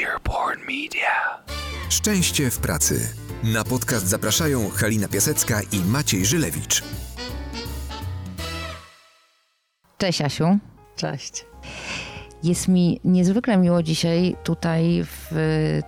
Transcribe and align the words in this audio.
Earborn 0.00 0.60
Media. 0.60 1.42
Szczęście 1.90 2.50
w 2.50 2.58
pracy. 2.58 3.08
Na 3.44 3.64
podcast 3.64 4.06
zapraszają 4.06 4.70
Halina 4.70 5.08
Piasecka 5.08 5.60
i 5.72 5.80
Maciej 5.80 6.26
Żylewicz. 6.26 6.82
Cześć 9.98 10.20
Asiu. 10.20 10.58
Cześć. 10.96 11.44
Jest 12.42 12.68
mi 12.68 13.00
niezwykle 13.04 13.56
miło 13.56 13.82
dzisiaj 13.82 14.36
tutaj 14.44 15.04
w 15.04 15.30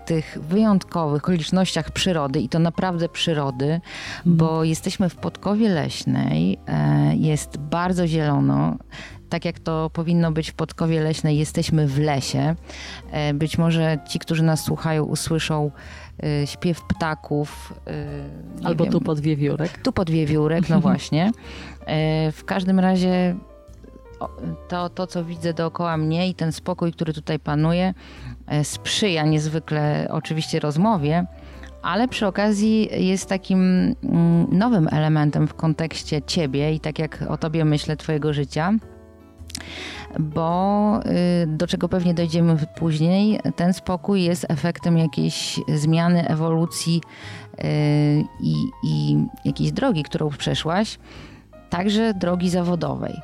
tych 0.06 0.38
wyjątkowych 0.40 1.22
okolicznościach 1.22 1.90
przyrody 1.90 2.40
i 2.40 2.48
to 2.48 2.58
naprawdę 2.58 3.08
przyrody, 3.08 3.64
mm. 3.64 3.80
bo 4.26 4.64
jesteśmy 4.64 5.08
w 5.08 5.16
Podkowie 5.16 5.68
Leśnej, 5.68 6.58
e, 6.66 7.16
jest 7.16 7.58
bardzo 7.58 8.06
zielono. 8.06 8.76
Tak 9.34 9.44
jak 9.44 9.58
to 9.58 9.90
powinno 9.90 10.32
być 10.32 10.50
w 10.50 10.54
Podkowie 10.54 11.00
Leśnej, 11.00 11.38
jesteśmy 11.38 11.86
w 11.86 11.98
lesie. 11.98 12.54
E, 13.10 13.34
być 13.34 13.58
może 13.58 13.98
ci, 14.08 14.18
którzy 14.18 14.42
nas 14.42 14.64
słuchają, 14.64 15.04
usłyszą 15.04 15.70
e, 16.22 16.46
śpiew 16.46 16.82
ptaków. 16.82 17.74
Albo 18.64 18.84
wiem, 18.84 18.92
tu 18.92 19.00
pod 19.00 19.20
wiewiórek. 19.20 19.78
Tu 19.82 19.92
pod 19.92 20.10
wiewiórek, 20.10 20.68
no 20.68 20.80
właśnie. 20.86 21.30
W 22.32 22.42
każdym 22.44 22.80
razie 22.80 23.36
to, 24.68 24.88
to, 24.88 25.06
co 25.06 25.24
widzę 25.24 25.54
dookoła 25.54 25.96
mnie 25.96 26.28
i 26.28 26.34
ten 26.34 26.52
spokój, 26.52 26.92
który 26.92 27.12
tutaj 27.12 27.38
panuje, 27.38 27.94
e, 28.46 28.64
sprzyja 28.64 29.24
niezwykle 29.24 30.08
oczywiście 30.10 30.60
rozmowie, 30.60 31.26
ale 31.82 32.08
przy 32.08 32.26
okazji 32.26 32.88
jest 33.06 33.28
takim 33.28 33.60
mm, 34.04 34.46
nowym 34.58 34.88
elementem 34.92 35.48
w 35.48 35.54
kontekście 35.54 36.22
ciebie 36.22 36.72
i 36.72 36.80
tak 36.80 36.98
jak 36.98 37.24
o 37.28 37.36
tobie 37.36 37.64
myślę, 37.64 37.96
twojego 37.96 38.32
życia. 38.32 38.72
Bo 40.20 41.00
y, 41.42 41.46
do 41.46 41.66
czego 41.66 41.88
pewnie 41.88 42.14
dojdziemy 42.14 42.56
później, 42.76 43.40
ten 43.56 43.72
spokój 43.72 44.22
jest 44.22 44.46
efektem 44.48 44.98
jakiejś 44.98 45.60
zmiany, 45.74 46.28
ewolucji 46.28 47.00
y, 47.58 47.64
i, 48.40 48.54
i 48.82 49.16
jakiejś 49.44 49.72
drogi, 49.72 50.02
którą 50.02 50.30
przeszłaś, 50.30 50.98
także 51.70 52.14
drogi 52.14 52.50
zawodowej 52.50 53.20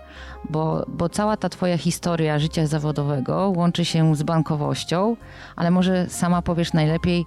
bo, 0.48 0.84
bo 0.88 1.08
cała 1.08 1.36
ta 1.36 1.48
Twoja 1.48 1.78
historia 1.78 2.38
życia 2.38 2.66
zawodowego 2.66 3.52
łączy 3.56 3.84
się 3.84 4.16
z 4.16 4.22
bankowością, 4.22 5.16
ale 5.56 5.70
może 5.70 6.08
sama 6.08 6.42
powiesz 6.42 6.72
najlepiej, 6.72 7.24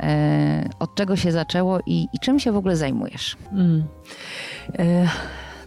e, 0.00 0.68
od 0.78 0.94
czego 0.94 1.16
się 1.16 1.32
zaczęło 1.32 1.78
i, 1.86 2.08
i, 2.12 2.18
czym 2.18 2.38
się 2.38 2.52
w 2.52 2.56
ogóle 2.56 2.76
zajmujesz? 2.76 3.36
Mm. 3.52 3.84
E, 4.78 5.08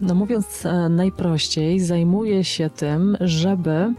no 0.02 0.14
mówiąc 0.14 0.66
e, 0.66 0.88
najprościej, 0.88 1.80
zajmuję 1.80 2.44
się 2.44 2.70
tym, 2.70 3.16
żeby 3.20 3.94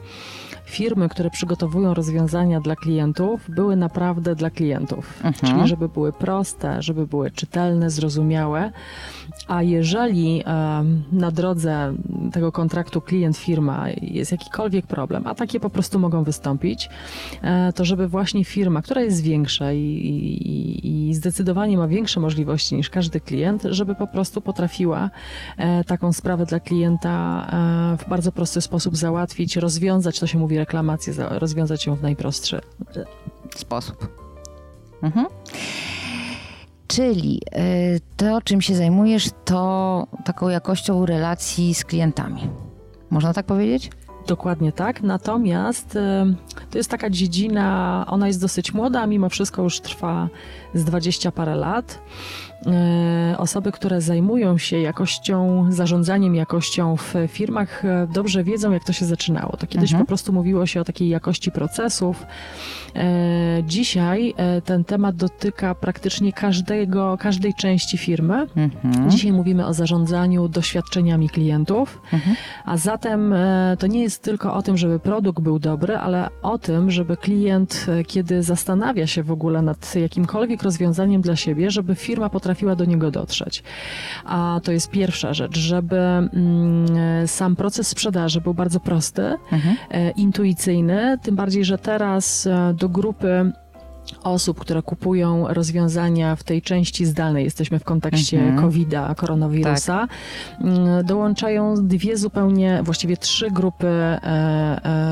firmy, 0.66 1.09
które 1.09 1.30
przygotowują 1.30 1.94
rozwiązania 1.94 2.61
dla 2.61 2.75
klientów, 2.75 3.50
były 3.50 3.75
naprawdę 3.75 4.36
dla 4.36 4.50
klientów. 4.50 5.14
Mhm. 5.23 5.33
Czyli 5.33 5.67
żeby 5.67 5.89
były 5.89 6.14
proste, 6.14 6.81
żeby 6.81 7.08
były 7.08 7.31
czytelne, 7.31 7.89
zrozumiałe. 7.89 8.72
A 9.47 9.64
jeżeli 9.64 10.44
na 11.11 11.31
drodze 11.31 11.94
tego 12.31 12.52
kontraktu 12.52 13.02
klient-firma 13.02 13.86
jest 14.02 14.31
jakikolwiek 14.31 14.88
problem, 14.88 15.28
a 15.28 15.36
takie 15.36 15.59
po 15.59 15.70
prostu 15.70 16.00
mogą 16.00 16.23
wystąpić, 16.23 16.89
e, 17.42 17.73
to 17.73 17.86
żeby 17.86 18.08
właśnie 18.08 18.45
firma, 18.45 18.81
która 18.81 19.02
jest 19.02 19.23
większa 19.23 19.73
i, 19.73 19.80
i, 19.80 21.09
i 21.09 21.14
zdecydowanie 21.14 21.77
ma 21.77 21.88
większe 21.88 22.20
możliwości 22.20 22.75
niż 22.75 22.89
każdy 22.89 23.20
klient, 23.20 23.64
żeby 23.70 23.95
po 23.95 24.08
prostu 24.08 24.42
potrafiła 24.42 25.09
e, 25.58 25.83
taką 25.83 26.14
sprawę 26.14 26.45
dla 26.45 26.59
klienta 26.59 27.48
e, 27.94 27.98
w 27.98 28.09
bardzo 28.09 28.31
prosty 28.31 28.61
sposób 28.61 28.98
załatwić, 28.98 29.55
rozwiązać, 29.55 30.20
to 30.20 30.27
się 30.27 30.39
mówi 30.39 30.53
reklamację, 30.58 31.14
rozwiązać 31.18 31.86
ją 31.86 31.96
w 31.96 32.02
najprostszy 32.02 32.62
sposób. 33.56 34.23
Mhm. 35.02 35.26
Czyli 36.88 37.42
y, 37.95 38.00
to, 38.18 38.42
czym 38.42 38.62
się 38.62 38.76
zajmujesz, 38.76 39.30
to 39.45 40.08
taką 40.26 40.50
jakością 40.50 41.05
relacji 41.05 41.73
z 41.73 41.86
klientami. 41.86 42.50
Można 43.10 43.33
tak 43.33 43.45
powiedzieć? 43.45 43.89
Dokładnie 44.28 44.72
tak. 44.72 45.02
Natomiast 45.02 45.95
y, 45.95 46.00
to 46.72 46.78
jest 46.78 46.89
taka 46.89 47.10
dziedzina, 47.10 48.06
ona 48.10 48.28
jest 48.28 48.42
dosyć 48.42 48.73
młoda, 48.73 49.02
a 49.02 49.08
mimo 49.08 49.30
wszystko 49.30 49.61
już 49.61 49.80
trwa 49.80 50.30
z 50.73 50.84
20 50.84 51.32
parę 51.32 51.56
lat. 51.56 52.00
E, 52.67 53.36
osoby, 53.38 53.72
które 53.72 54.02
zajmują 54.02 54.58
się 54.58 54.80
jakością, 54.80 55.66
zarządzaniem 55.70 56.36
jakością 56.36 56.98
w 56.98 57.14
firmach, 57.28 57.86
e, 57.86 58.08
dobrze 58.14 58.44
wiedzą, 58.44 58.72
jak 58.72 58.83
to 58.83 58.94
się 58.94 59.06
zaczynało. 59.06 59.58
To 59.58 59.67
kiedyś 59.67 59.92
mhm. 59.92 60.06
po 60.06 60.08
prostu 60.08 60.33
mówiło 60.33 60.66
się 60.66 60.82
o 60.82 60.83
takiej 60.83 61.10
jakości 61.10 61.52
procesów. 61.52 62.26
Dzisiaj 63.64 64.33
ten 64.66 64.83
temat 64.83 65.16
dotyka 65.16 65.76
praktycznie 65.76 66.33
każdego, 66.33 67.17
każdej 67.20 67.54
części 67.54 67.98
firmy. 67.98 68.48
Mhm. 68.56 69.12
Dzisiaj 69.12 69.32
mówimy 69.32 69.66
o 69.66 69.73
zarządzaniu 69.73 70.48
doświadczeniami 70.48 71.30
klientów, 71.30 72.02
mhm. 72.14 72.36
a 72.66 72.78
zatem 72.78 73.33
to 73.80 73.88
nie 73.88 74.02
jest 74.02 74.13
tylko 74.20 74.54
o 74.54 74.62
tym, 74.62 74.78
żeby 74.78 75.00
produkt 75.00 75.40
był 75.40 75.60
dobry, 75.60 75.98
ale 75.98 76.30
o 76.42 76.58
tym, 76.58 76.92
żeby 76.92 77.18
klient, 77.18 77.86
kiedy 78.08 78.44
zastanawia 78.44 79.08
się 79.08 79.24
w 79.24 79.32
ogóle 79.32 79.62
nad 79.62 79.96
jakimkolwiek 79.96 80.64
rozwiązaniem 80.64 81.22
dla 81.22 81.36
siebie, 81.36 81.72
żeby 81.72 81.96
firma 81.96 82.30
potrafiła 82.30 82.76
do 82.76 82.86
niego 82.86 83.12
dotrzeć. 83.12 83.64
A 84.26 84.60
to 84.64 84.72
jest 84.72 84.90
pierwsza 84.92 85.34
rzecz, 85.34 85.58
żeby 85.58 85.98
mm, 85.98 87.28
sam 87.28 87.56
proces 87.56 87.88
sprzedaży 87.88 88.42
był 88.42 88.54
bardzo 88.54 88.80
prosty, 88.80 89.36
mhm. 89.52 89.76
E, 89.92 90.12
intuicyjny, 90.12 91.18
tym 91.24 91.36
bardziej, 91.36 91.66
że 91.66 91.78
teraz 91.78 92.48
e, 92.48 92.74
do 92.74 92.90
grupy 92.90 93.52
osób, 94.24 94.60
które 94.60 94.82
kupują 94.82 95.48
rozwiązania 95.48 96.36
w 96.36 96.44
tej 96.44 96.62
części 96.62 97.06
zdalnej, 97.06 97.44
jesteśmy 97.44 97.80
w 97.80 97.84
kontekście 97.84 98.40
mhm. 98.40 98.62
COVID-a, 98.62 99.16
koronawirusa, 99.16 100.08
tak. 100.08 100.10
Mm, 100.62 101.06
dołączają 101.06 101.88
dwie 101.88 102.18
zupełnie, 102.18 102.82
właściwie 102.84 103.18
trzy 103.18 103.52
grupy 103.52 103.88
e, 103.88 104.22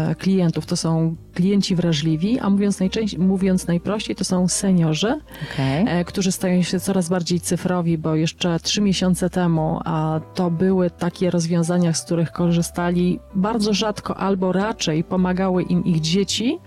e, 0.09 0.15
klientów. 0.15 0.65
To 0.65 0.75
są 0.75 1.15
klienci 1.31 1.75
wrażliwi, 1.75 2.39
a 2.39 2.49
mówiąc, 2.49 2.79
mówiąc 3.17 3.67
najprościej, 3.67 4.15
to 4.15 4.23
są 4.23 4.47
seniorzy, 4.47 5.19
okay. 5.53 5.65
e, 5.65 6.05
którzy 6.05 6.31
stają 6.31 6.61
się 6.61 6.79
coraz 6.79 7.09
bardziej 7.09 7.39
cyfrowi, 7.39 7.97
bo 7.97 8.15
jeszcze 8.15 8.59
trzy 8.59 8.81
miesiące 8.81 9.29
temu 9.29 9.81
a 9.85 10.19
to 10.35 10.51
były 10.51 10.89
takie 10.89 11.31
rozwiązania, 11.31 11.93
z 11.93 12.03
których 12.03 12.31
korzystali 12.31 13.19
bardzo 13.35 13.73
rzadko 13.73 14.17
albo 14.17 14.51
raczej 14.51 15.03
pomagały 15.03 15.63
im 15.63 15.85
ich 15.85 16.01
dzieci. 16.01 16.59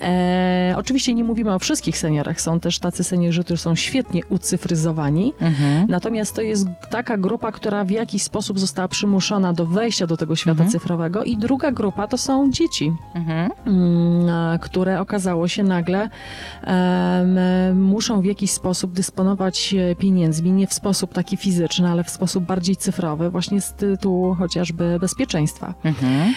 E, 0.00 0.74
oczywiście 0.78 1.14
nie 1.14 1.24
mówimy 1.24 1.54
o 1.54 1.58
wszystkich 1.58 1.98
seniorach. 1.98 2.40
Są 2.40 2.60
też 2.60 2.78
tacy 2.78 3.04
seniorzy, 3.04 3.44
którzy 3.44 3.62
są 3.62 3.74
świetnie 3.74 4.22
ucyfryzowani. 4.28 5.32
Mhm. 5.40 5.86
Natomiast 5.88 6.34
to 6.34 6.42
jest 6.42 6.66
taka 6.90 7.16
grupa, 7.16 7.52
która 7.52 7.84
w 7.84 7.90
jakiś 7.90 8.22
sposób 8.22 8.58
została 8.58 8.88
przymuszona 8.88 9.52
do 9.52 9.66
wejścia 9.66 10.06
do 10.06 10.16
tego 10.16 10.36
świata 10.36 10.62
mhm. 10.62 10.70
cyfrowego. 10.70 11.24
I 11.24 11.36
druga 11.36 11.72
grupa 11.72 12.08
to 12.08 12.18
są 12.18 12.50
dzieci, 12.50 12.92
mhm. 13.14 13.50
Mm, 13.92 14.58
które 14.58 15.00
okazało 15.00 15.48
się 15.48 15.62
nagle 15.62 16.08
muszą 17.74 18.20
w 18.20 18.24
jakiś 18.24 18.50
sposób 18.50 18.92
dysponować 18.92 19.74
e, 19.74 19.96
pieniędzmi, 19.96 20.52
nie 20.52 20.66
w 20.66 20.74
sposób 20.74 21.12
taki 21.12 21.36
fizyczny, 21.36 21.88
ale 21.88 22.04
w 22.04 22.10
sposób 22.10 22.44
bardziej 22.44 22.76
cyfrowy, 22.76 23.30
właśnie 23.30 23.60
z 23.60 23.72
tytułu 23.72 24.34
chociażby 24.34 24.98
bezpieczeństwa. 25.00 25.74
Mhm. 25.84 26.34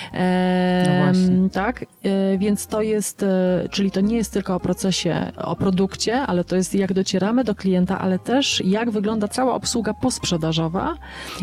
no 1.32 1.50
tak, 1.50 1.86
e, 2.04 2.38
więc 2.38 2.68
to 2.68 2.82
jest, 2.82 3.24
e, 3.24 3.70
czyli 3.72 3.92
to 3.92 4.02
nie 4.02 4.16
jest 4.16 4.34
tylko 4.34 4.56
o 4.56 4.60
procesie 4.60 5.32
o 5.38 5.56
produkcie, 5.56 6.22
ale 6.22 6.44
to 6.44 6.56
jest 6.56 6.76
jak 6.76 6.94
docieramy 6.94 7.44
do 7.44 7.56
klienta, 7.56 8.00
ale 8.00 8.20
też 8.20 8.64
jak 8.66 8.92
wygląda 8.92 9.28
cała 9.28 9.54
obsługa 9.54 9.94
posprzedażowa 9.94 10.96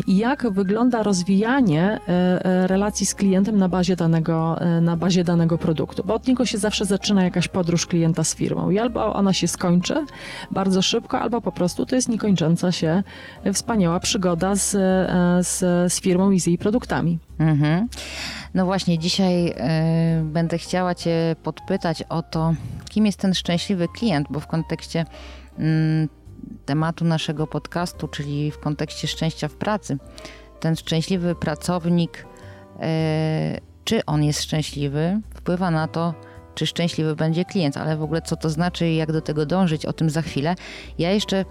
i 0.07 0.17
jak 0.17 0.51
wygląda 0.51 1.03
rozwijanie 1.03 1.99
relacji 2.43 3.05
z 3.05 3.15
klientem 3.15 3.57
na 3.57 3.69
bazie 3.69 3.95
danego, 3.95 4.59
na 4.81 4.97
bazie 4.97 5.23
danego 5.23 5.57
produktu, 5.57 6.02
bo 6.05 6.13
od 6.13 6.27
niego 6.27 6.45
się 6.45 6.57
zawsze 6.57 6.85
zaczyna 6.85 7.23
jakaś 7.23 7.47
podróż 7.47 7.85
klienta 7.85 8.23
z 8.23 8.35
firmą 8.35 8.69
i 8.69 8.79
albo 8.79 9.13
ona 9.13 9.33
się 9.33 9.47
skończy 9.47 10.05
bardzo 10.51 10.81
szybko, 10.81 11.19
albo 11.19 11.41
po 11.41 11.51
prostu 11.51 11.85
to 11.85 11.95
jest 11.95 12.09
niekończąca 12.09 12.71
się 12.71 13.03
wspaniała 13.53 13.99
przygoda 13.99 14.55
z, 14.55 14.71
z, 15.47 15.59
z 15.93 16.01
firmą 16.01 16.31
i 16.31 16.39
z 16.39 16.47
jej 16.47 16.57
produktami. 16.57 17.19
Mhm. 17.39 17.87
No 18.53 18.65
właśnie, 18.65 18.99
dzisiaj 18.99 19.47
y, 19.47 19.53
będę 20.23 20.57
chciała 20.57 20.95
Cię 20.95 21.35
podpytać 21.43 22.03
o 22.09 22.21
to, 22.21 22.53
kim 22.89 23.05
jest 23.05 23.19
ten 23.19 23.33
szczęśliwy 23.33 23.87
klient, 23.87 24.27
bo 24.29 24.39
w 24.39 24.47
kontekście 24.47 25.05
y, 25.59 25.63
tematu 26.65 27.05
naszego 27.05 27.47
podcastu, 27.47 28.07
czyli 28.07 28.51
w 28.51 28.59
kontekście 28.59 29.07
szczęścia 29.07 29.47
w 29.47 29.55
pracy, 29.55 29.97
ten 30.59 30.75
szczęśliwy 30.75 31.35
pracownik, 31.35 32.25
y, 32.75 33.72
czy 33.83 34.05
on 34.05 34.23
jest 34.23 34.43
szczęśliwy, 34.43 35.21
wpływa 35.35 35.71
na 35.71 35.87
to, 35.87 36.13
czy 36.55 36.67
szczęśliwy 36.67 37.15
będzie 37.15 37.45
klient, 37.45 37.77
ale 37.77 37.97
w 37.97 38.03
ogóle 38.03 38.21
co 38.21 38.35
to 38.35 38.49
znaczy 38.49 38.89
i 38.89 38.95
jak 38.95 39.11
do 39.11 39.21
tego 39.21 39.45
dążyć, 39.45 39.85
o 39.85 39.93
tym 39.93 40.09
za 40.09 40.21
chwilę. 40.21 40.55
Ja 40.97 41.11
jeszcze 41.11 41.45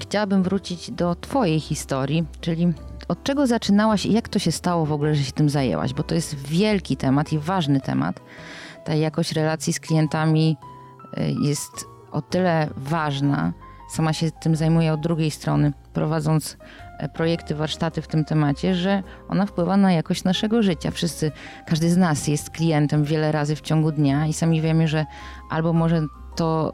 chciałabym 0.00 0.42
wrócić 0.42 0.90
do 0.90 1.14
Twojej 1.14 1.60
historii, 1.60 2.24
czyli 2.40 2.72
od 3.08 3.24
czego 3.24 3.46
zaczynałaś 3.46 4.06
i 4.06 4.12
jak 4.12 4.28
to 4.28 4.38
się 4.38 4.52
stało 4.52 4.86
w 4.86 4.92
ogóle, 4.92 5.14
że 5.14 5.24
się 5.24 5.32
tym 5.32 5.48
zajęłaś? 5.48 5.94
Bo 5.94 6.02
to 6.02 6.14
jest 6.14 6.34
wielki 6.34 6.96
temat 6.96 7.32
i 7.32 7.38
ważny 7.38 7.80
temat. 7.80 8.20
Ta 8.84 8.94
jakość 8.94 9.32
relacji 9.32 9.72
z 9.72 9.80
klientami 9.80 10.56
jest 11.42 11.70
o 12.12 12.22
tyle 12.22 12.68
ważna, 12.76 13.52
sama 13.90 14.12
się 14.12 14.30
tym 14.30 14.56
zajmuję 14.56 14.92
od 14.92 15.00
drugiej 15.00 15.30
strony, 15.30 15.72
prowadząc 15.92 16.56
projekty, 17.12 17.54
warsztaty 17.54 18.02
w 18.02 18.08
tym 18.08 18.24
temacie, 18.24 18.74
że 18.74 19.02
ona 19.28 19.46
wpływa 19.46 19.76
na 19.76 19.92
jakość 19.92 20.24
naszego 20.24 20.62
życia. 20.62 20.90
Wszyscy, 20.90 21.32
każdy 21.66 21.90
z 21.90 21.96
nas 21.96 22.28
jest 22.28 22.50
klientem 22.50 23.04
wiele 23.04 23.32
razy 23.32 23.56
w 23.56 23.60
ciągu 23.60 23.92
dnia 23.92 24.26
i 24.26 24.32
sami 24.32 24.60
wiemy, 24.60 24.88
że 24.88 25.06
albo 25.50 25.72
może 25.72 26.02
to 26.36 26.72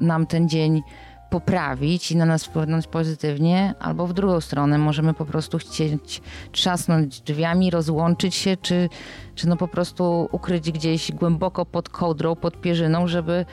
nam 0.00 0.26
ten 0.26 0.48
dzień 0.48 0.82
poprawić 1.30 2.12
i 2.12 2.16
na 2.16 2.26
nas 2.26 2.44
wpłynąć 2.44 2.86
pozytywnie, 2.86 3.74
albo 3.80 4.06
w 4.06 4.12
drugą 4.12 4.40
stronę 4.40 4.78
możemy 4.78 5.14
po 5.14 5.24
prostu 5.24 5.58
chcieć 5.58 6.22
trzasnąć 6.52 7.20
drzwiami, 7.20 7.70
rozłączyć 7.70 8.34
się, 8.34 8.56
czy, 8.56 8.88
czy 9.34 9.48
no 9.48 9.56
po 9.56 9.68
prostu 9.68 10.28
ukryć 10.32 10.72
gdzieś 10.72 11.12
głęboko 11.12 11.66
pod 11.66 11.88
kołdrą, 11.88 12.36
pod 12.36 12.60
pierzyną, 12.60 13.06
żeby 13.06 13.44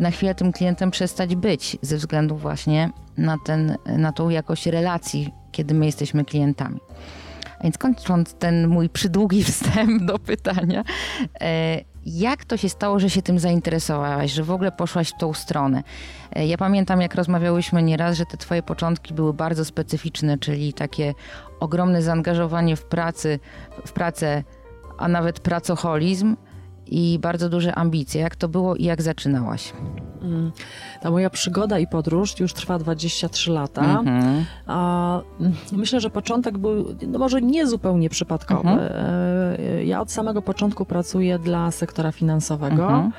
na 0.00 0.10
chwilę 0.10 0.34
tym 0.34 0.52
klientem 0.52 0.90
przestać 0.90 1.36
być 1.36 1.76
ze 1.82 1.96
względu 1.96 2.36
właśnie 2.36 2.90
na, 3.16 3.36
ten, 3.44 3.76
na 3.86 4.12
tą 4.12 4.28
jakość 4.28 4.66
relacji, 4.66 5.34
kiedy 5.56 5.74
my 5.74 5.86
jesteśmy 5.86 6.24
klientami. 6.24 6.80
A 7.58 7.62
więc 7.62 7.78
kończąc 7.78 8.34
ten 8.34 8.68
mój 8.68 8.88
przydługi 8.88 9.44
wstęp 9.50 10.04
do 10.04 10.18
pytania, 10.18 10.84
e, 11.40 11.80
jak 12.06 12.44
to 12.44 12.56
się 12.56 12.68
stało, 12.68 12.98
że 12.98 13.10
się 13.10 13.22
tym 13.22 13.38
zainteresowałaś, 13.38 14.30
że 14.32 14.42
w 14.42 14.50
ogóle 14.50 14.72
poszłaś 14.72 15.08
w 15.08 15.18
tą 15.18 15.32
stronę? 15.32 15.82
E, 16.32 16.46
ja 16.46 16.58
pamiętam, 16.58 17.00
jak 17.00 17.14
rozmawiałyśmy 17.14 17.82
nieraz, 17.82 18.16
że 18.16 18.26
te 18.26 18.36
twoje 18.36 18.62
początki 18.62 19.14
były 19.14 19.34
bardzo 19.34 19.64
specyficzne, 19.64 20.38
czyli 20.38 20.72
takie 20.72 21.14
ogromne 21.60 22.02
zaangażowanie 22.02 22.76
w 22.76 22.84
pracy, 22.84 23.38
w 23.86 23.92
pracę, 23.92 24.44
a 24.98 25.08
nawet 25.08 25.40
pracoholizm 25.40 26.36
i 26.86 27.18
bardzo 27.18 27.48
duże 27.48 27.74
ambicje. 27.74 28.20
Jak 28.20 28.36
to 28.36 28.48
było 28.48 28.76
i 28.76 28.84
jak 28.84 29.02
zaczynałaś? 29.02 29.72
Mm, 30.22 30.52
ta 31.02 31.10
moja 31.10 31.30
przygoda 31.30 31.78
i 31.78 31.86
podróż 31.86 32.40
już 32.40 32.52
trwa 32.52 32.78
23 32.78 33.50
lata. 33.50 33.82
Mhm. 34.00 34.44
A, 34.66 35.20
mm, 35.40 35.52
myślę, 35.72 36.00
że 36.00 36.10
początek 36.10 36.58
był 36.58 36.94
no 37.08 37.18
może 37.18 37.42
nie 37.42 37.66
zupełnie 37.66 38.10
przypadkowy. 38.10 38.68
Mhm. 38.68 38.90
E, 38.90 39.84
Ja 39.84 40.00
od 40.00 40.10
samego 40.12 40.42
początku 40.42 40.84
pracuję 40.84 41.38
dla 41.38 41.70
sektora 41.70 42.12
finansowego. 42.12 42.82
Mhm. 42.82 43.12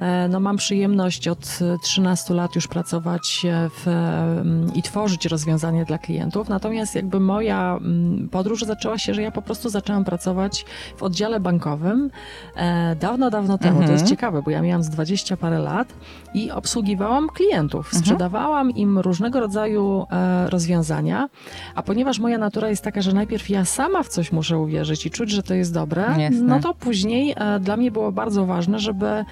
E, 0.00 0.28
No, 0.28 0.40
mam 0.40 0.56
przyjemność 0.56 1.28
od 1.28 1.58
13 1.82 2.34
lat 2.34 2.54
już 2.54 2.68
pracować 2.68 3.46
w, 3.70 3.88
mm, 3.88 4.74
i 4.74 4.82
tworzyć 4.82 5.26
rozwiązania 5.26 5.84
dla 5.84 5.98
klientów. 5.98 6.48
Natomiast 6.48 6.94
jakby 6.94 7.20
moja 7.20 7.76
mm, 7.80 8.28
podróż 8.28 8.62
zaczęła 8.62 8.98
się, 8.98 9.14
że 9.14 9.22
ja 9.22 9.30
po 9.30 9.42
prostu 9.42 9.68
zaczęłam 9.68 10.04
pracować 10.04 10.64
w 10.96 11.02
oddziale 11.02 11.40
bankowym 11.40 12.10
e, 12.56 12.96
dawno, 12.96 13.30
dawno 13.30 13.58
temu. 13.58 13.76
To 13.76 13.82
jest 13.82 13.92
Mhm. 13.92 14.08
ciekawe, 14.10 14.42
bo 14.42 14.50
ja 14.50 14.62
miałam 14.62 14.82
z 14.82 14.88
20 14.90 15.36
parę 15.36 15.58
lat 15.58 15.88
i 16.36 16.50
obsługiwałam 16.50 17.28
klientów. 17.28 17.86
Mhm. 17.86 18.02
Sprzedawałam 18.02 18.70
im 18.70 18.98
różnego 18.98 19.40
rodzaju 19.40 20.06
e, 20.10 20.50
rozwiązania, 20.50 21.28
a 21.74 21.82
ponieważ 21.82 22.18
moja 22.18 22.38
natura 22.38 22.68
jest 22.68 22.84
taka, 22.84 23.02
że 23.02 23.12
najpierw 23.12 23.50
ja 23.50 23.64
sama 23.64 24.02
w 24.02 24.08
coś 24.08 24.32
muszę 24.32 24.58
uwierzyć 24.58 25.06
i 25.06 25.10
czuć, 25.10 25.30
że 25.30 25.42
to 25.42 25.54
jest 25.54 25.74
dobre, 25.74 26.02
Jasne. 26.18 26.40
no 26.42 26.60
to 26.60 26.74
później 26.74 27.34
e, 27.36 27.60
dla 27.60 27.76
mnie 27.76 27.90
było 27.90 28.12
bardzo 28.12 28.46
ważne, 28.46 28.78
żeby 28.78 29.06
e, 29.06 29.24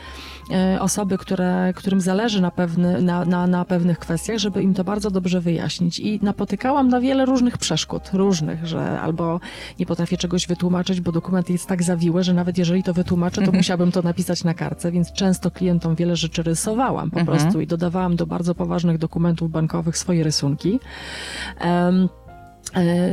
osoby, 0.80 1.18
które, 1.18 1.72
którym 1.76 2.00
zależy 2.00 2.40
na, 2.40 2.50
pewny, 2.50 3.02
na, 3.02 3.24
na, 3.24 3.46
na 3.46 3.64
pewnych 3.64 3.98
kwestiach, 3.98 4.38
żeby 4.38 4.62
im 4.62 4.74
to 4.74 4.84
bardzo 4.84 5.10
dobrze 5.10 5.40
wyjaśnić. 5.40 5.98
I 5.98 6.20
napotykałam 6.22 6.88
na 6.88 7.00
wiele 7.00 7.26
różnych 7.26 7.58
przeszkód, 7.58 8.02
różnych, 8.12 8.66
że 8.66 9.00
albo 9.00 9.40
nie 9.78 9.86
potrafię 9.86 10.16
czegoś 10.16 10.46
wytłumaczyć, 10.46 11.00
bo 11.00 11.12
dokument 11.12 11.50
jest 11.50 11.66
tak 11.66 11.82
zawiły, 11.82 12.22
że 12.22 12.34
nawet 12.34 12.58
jeżeli 12.58 12.82
to 12.82 12.94
wytłumaczę, 12.94 13.42
to 13.42 13.52
musiałabym 13.52 13.92
to 13.92 14.02
napisać 14.02 14.44
na 14.44 14.54
kartce, 14.54 14.92
więc 14.92 15.12
często 15.12 15.50
klientom 15.50 15.94
wiele 15.94 16.16
rzeczy 16.16 16.42
rysowałam 16.42 16.93
po 17.10 17.20
Mhm. 17.20 17.26
prostu 17.38 17.60
i 17.60 17.66
dodawałam 17.66 18.16
do 18.16 18.26
bardzo 18.26 18.54
poważnych 18.54 18.98
dokumentów 18.98 19.50
bankowych 19.50 19.98
swoje 19.98 20.24
rysunki. 20.24 20.80
E, 21.60 21.92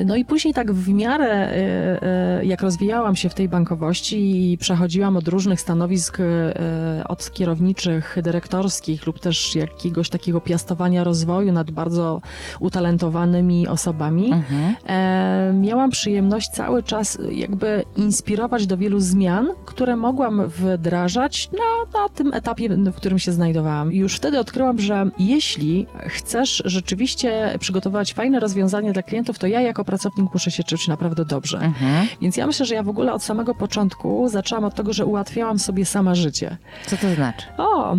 No 0.06 0.16
i 0.16 0.26
później 0.26 0.54
tak 0.54 0.72
w 0.72 0.90
miarę, 0.90 1.30
e, 1.32 2.04
e, 2.04 2.46
jak 2.46 2.62
rozwijałam 2.62 3.16
się 3.16 3.30
w 3.30 3.34
tej 3.34 3.50
bankowości 3.50 4.52
i 4.52 4.58
przechodziłam 4.58 5.18
od 5.18 5.28
różnych 5.28 5.62
stanowisk, 5.62 6.18
e, 6.20 7.04
od 7.08 7.32
kierowniczych, 7.32 8.18
dyrektorskich 8.24 9.06
lub 9.08 9.20
też 9.20 9.56
jakiegoś 9.56 10.10
takiego 10.10 10.42
piastowania 10.42 11.04
rozwoju 11.04 11.52
nad 11.52 11.72
bardzo 11.72 12.22
utalentowanymi 12.60 13.68
osobami, 13.68 14.34
Mhm. 14.34 14.76
e, 14.88 15.54
miałam 15.54 15.90
przyjemność 15.90 16.50
cały 16.50 16.84
czas 16.84 17.18
jakby 17.32 17.84
inspirować 17.98 18.68
do 18.68 18.78
wielu 18.78 19.00
zmian, 19.00 19.48
które 19.66 19.96
mogłam 19.96 20.48
wdrażać 20.48 21.50
na, 21.52 22.02
na 22.02 22.10
tym 22.10 22.34
etapie, 22.34 22.70
w 22.70 22.96
którym 22.96 23.20
się 23.20 23.32
znajdowałam. 23.32 23.94
I 23.94 23.98
już 23.98 24.16
wtedy 24.16 24.40
odkryłam, 24.40 24.80
że 24.80 25.10
jeśli 25.20 25.88
chcesz 26.08 26.64
rzeczywiście 26.66 27.56
przygotować 27.60 28.14
fajne 28.14 28.40
rozwiązanie 28.40 28.92
dla 28.94 29.04
klientów, 29.04 29.40
to 29.40 29.48
ja 29.52 29.62
jako 29.62 29.86
pracownik 29.86 30.34
muszę 30.34 30.52
się 30.52 30.64
czuć 30.64 30.88
naprawdę 30.88 31.26
dobrze. 31.26 31.58
Mhm. 31.58 32.08
Więc 32.22 32.38
ja 32.38 32.48
myślę, 32.48 32.66
że 32.66 32.76
ja 32.76 32.84
w 32.84 32.90
ogóle 32.90 33.14
od 33.14 33.24
samego 33.24 33.56
początku 33.56 34.30
zaczęłam 34.30 34.64
od 34.66 34.76
tego, 34.76 34.94
że 34.94 35.06
ułatwiałam 35.06 35.60
sobie 35.60 35.86
sama 35.86 36.16
życie. 36.16 36.58
Co 36.86 36.98
to 36.98 37.16
znaczy? 37.16 37.46
O, 37.58 37.98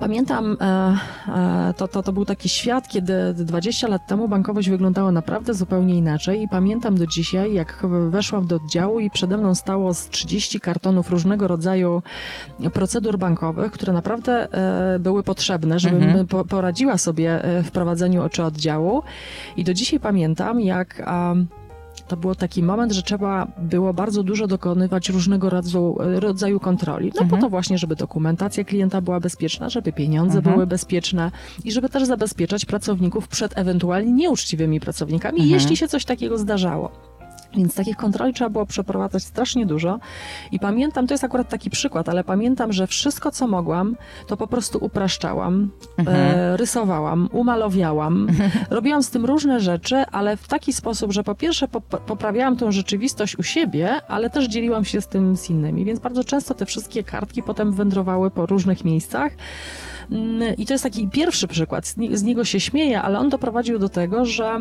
pamiętam, 0.00 0.56
e, 0.60 0.96
e, 1.28 1.74
to, 1.76 1.88
to, 1.88 2.02
to 2.02 2.12
był 2.12 2.24
taki 2.24 2.48
świat, 2.48 2.88
kiedy 2.88 3.34
20 3.34 3.88
lat 3.88 4.06
temu 4.06 4.28
bankowość 4.28 4.70
wyglądała 4.70 5.12
naprawdę 5.12 5.54
zupełnie 5.54 5.96
inaczej 5.96 6.42
i 6.42 6.48
pamiętam 6.48 6.98
do 6.98 7.06
dzisiaj, 7.06 7.54
jak 7.54 7.86
weszłam 8.10 8.46
do 8.46 8.56
oddziału 8.56 9.00
i 9.00 9.10
przede 9.10 9.36
mną 9.36 9.54
stało 9.54 9.94
z 9.94 10.08
30 10.08 10.60
kartonów 10.60 11.10
różnego 11.10 11.48
rodzaju 11.48 12.02
procedur 12.72 13.18
bankowych, 13.18 13.72
które 13.72 13.92
naprawdę 13.92 14.52
e, 14.52 14.98
były 14.98 15.22
potrzebne, 15.22 15.78
żebym 15.78 16.02
Mhm. 16.02 16.26
po, 16.26 16.44
poradziła 16.44 16.98
sobie 16.98 17.42
w 17.64 17.70
prowadzeniu 17.70 18.22
oczy 18.22 18.44
oddziału 18.44 19.02
i 19.56 19.64
do 19.64 19.74
dzisiaj 19.74 20.00
pamiętam, 20.00 20.60
jak... 20.60 21.02
to 22.10 22.16
był 22.16 22.34
taki 22.34 22.62
moment, 22.62 22.92
że 22.92 23.02
trzeba 23.02 23.46
było 23.58 23.94
bardzo 23.94 24.22
dużo 24.22 24.46
dokonywać 24.46 25.08
różnego 25.08 25.50
rodzaju, 25.50 25.96
rodzaju 26.00 26.60
kontroli. 26.60 27.12
No 27.14 27.22
Mhm. 27.22 27.28
po 27.30 27.46
to 27.46 27.50
właśnie, 27.50 27.78
żeby 27.78 27.96
dokumentacja 27.96 28.64
klienta 28.64 29.00
była 29.00 29.20
bezpieczna, 29.20 29.68
żeby 29.68 29.92
pieniądze 29.92 30.38
Mhm. 30.38 30.54
były 30.54 30.66
bezpieczne 30.66 31.30
i 31.64 31.72
żeby 31.72 31.88
też 31.88 32.04
zabezpieczać 32.04 32.64
pracowników 32.64 33.28
przed 33.28 33.58
ewentualnie 33.58 34.12
nieuczciwymi 34.12 34.80
pracownikami, 34.80 35.38
Mhm. 35.40 35.54
jeśli 35.60 35.76
się 35.76 35.88
coś 35.88 36.04
takiego 36.04 36.38
zdarzało. 36.38 36.90
Więc 37.56 37.74
takich 37.74 37.96
kontroli 37.96 38.34
trzeba 38.34 38.50
było 38.50 38.66
przeprowadzać 38.66 39.22
strasznie 39.22 39.66
dużo. 39.66 39.98
I 40.52 40.58
pamiętam, 40.58 41.06
to 41.06 41.14
jest 41.14 41.24
akurat 41.24 41.48
taki 41.48 41.70
przykład, 41.70 42.08
ale 42.08 42.24
pamiętam, 42.24 42.72
że 42.72 42.86
wszystko, 42.86 43.30
co 43.30 43.46
mogłam, 43.46 43.96
to 44.26 44.36
po 44.36 44.46
prostu 44.46 44.78
upraszczałam, 44.84 45.70
Mhm. 45.98 46.16
e, 46.38 46.56
rysowałam, 46.56 47.28
umalowiałam. 47.32 48.28
Robiłam 48.70 49.02
z 49.02 49.10
tym 49.10 49.24
różne 49.24 49.60
rzeczy, 49.60 49.96
ale 50.12 50.36
w 50.36 50.48
taki 50.48 50.72
sposób, 50.72 51.12
że 51.12 51.24
po 51.24 51.34
pierwsze 51.34 51.68
pop- 51.68 52.00
poprawiałam 52.06 52.56
tą 52.56 52.72
rzeczywistość 52.72 53.38
u 53.38 53.42
siebie, 53.42 53.90
ale 54.08 54.30
też 54.30 54.48
dzieliłam 54.48 54.84
się 54.84 55.00
z 55.00 55.06
tym 55.06 55.36
z 55.36 55.50
innymi. 55.50 55.84
Więc 55.84 56.00
bardzo 56.00 56.24
często 56.24 56.54
te 56.54 56.66
wszystkie 56.66 57.02
kartki 57.04 57.42
potem 57.42 57.72
wędrowały 57.72 58.30
po 58.30 58.46
różnych 58.46 58.84
miejscach. 58.84 59.32
Mm, 60.10 60.56
I 60.56 60.66
to 60.66 60.74
jest 60.74 60.84
taki 60.84 61.08
pierwszy 61.08 61.48
przykład. 61.48 61.86
Z, 61.86 61.96
nie, 61.96 62.18
z 62.18 62.22
niego 62.22 62.44
się 62.44 62.60
śmieję, 62.60 63.02
ale 63.02 63.18
on 63.18 63.28
doprowadził 63.28 63.78
do 63.78 63.88
tego, 63.88 64.24
że 64.24 64.58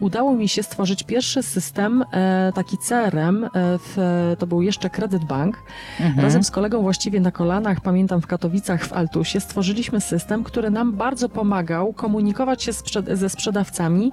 Udało 0.00 0.34
mi 0.34 0.48
się 0.48 0.62
stworzyć 0.62 1.02
pierwszy 1.02 1.42
system, 1.42 2.04
e, 2.12 2.52
taki 2.54 2.78
CRM, 2.78 3.44
e, 3.44 3.48
w, 3.54 4.34
to 4.38 4.46
był 4.46 4.62
jeszcze 4.62 4.90
Credit 4.90 5.24
Bank. 5.24 5.62
Mhm. 6.00 6.20
Razem 6.20 6.44
z 6.44 6.50
kolegą 6.50 6.82
właściwie 6.82 7.20
na 7.20 7.30
kolanach, 7.30 7.80
pamiętam 7.80 8.20
w 8.20 8.26
Katowicach, 8.26 8.86
w 8.86 8.92
Altusie, 8.92 9.40
stworzyliśmy 9.40 10.00
system, 10.00 10.44
który 10.44 10.70
nam 10.70 10.92
bardzo 10.92 11.28
pomagał 11.28 11.92
komunikować 11.92 12.62
się 12.62 12.72
ze 13.14 13.28
sprzedawcami 13.28 14.12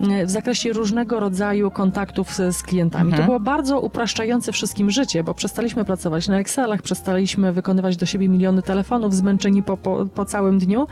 e, 0.00 0.26
w 0.26 0.30
zakresie 0.30 0.72
różnego 0.72 1.20
rodzaju 1.20 1.70
kontaktów 1.70 2.34
z, 2.34 2.56
z 2.56 2.62
klientami. 2.62 3.04
Mhm. 3.04 3.22
To 3.22 3.26
było 3.26 3.40
bardzo 3.40 3.80
upraszczające 3.80 4.52
wszystkim 4.52 4.90
życie, 4.90 5.24
bo 5.24 5.34
przestaliśmy 5.34 5.84
pracować 5.84 6.28
na 6.28 6.38
Excelach, 6.38 6.82
przestaliśmy 6.82 7.52
wykonywać 7.52 7.96
do 7.96 8.06
siebie 8.06 8.28
miliony 8.28 8.62
telefonów, 8.62 9.14
zmęczeni 9.14 9.62
po, 9.62 9.76
po, 9.76 10.06
po 10.06 10.24
całym 10.24 10.58
dniu. 10.58 10.86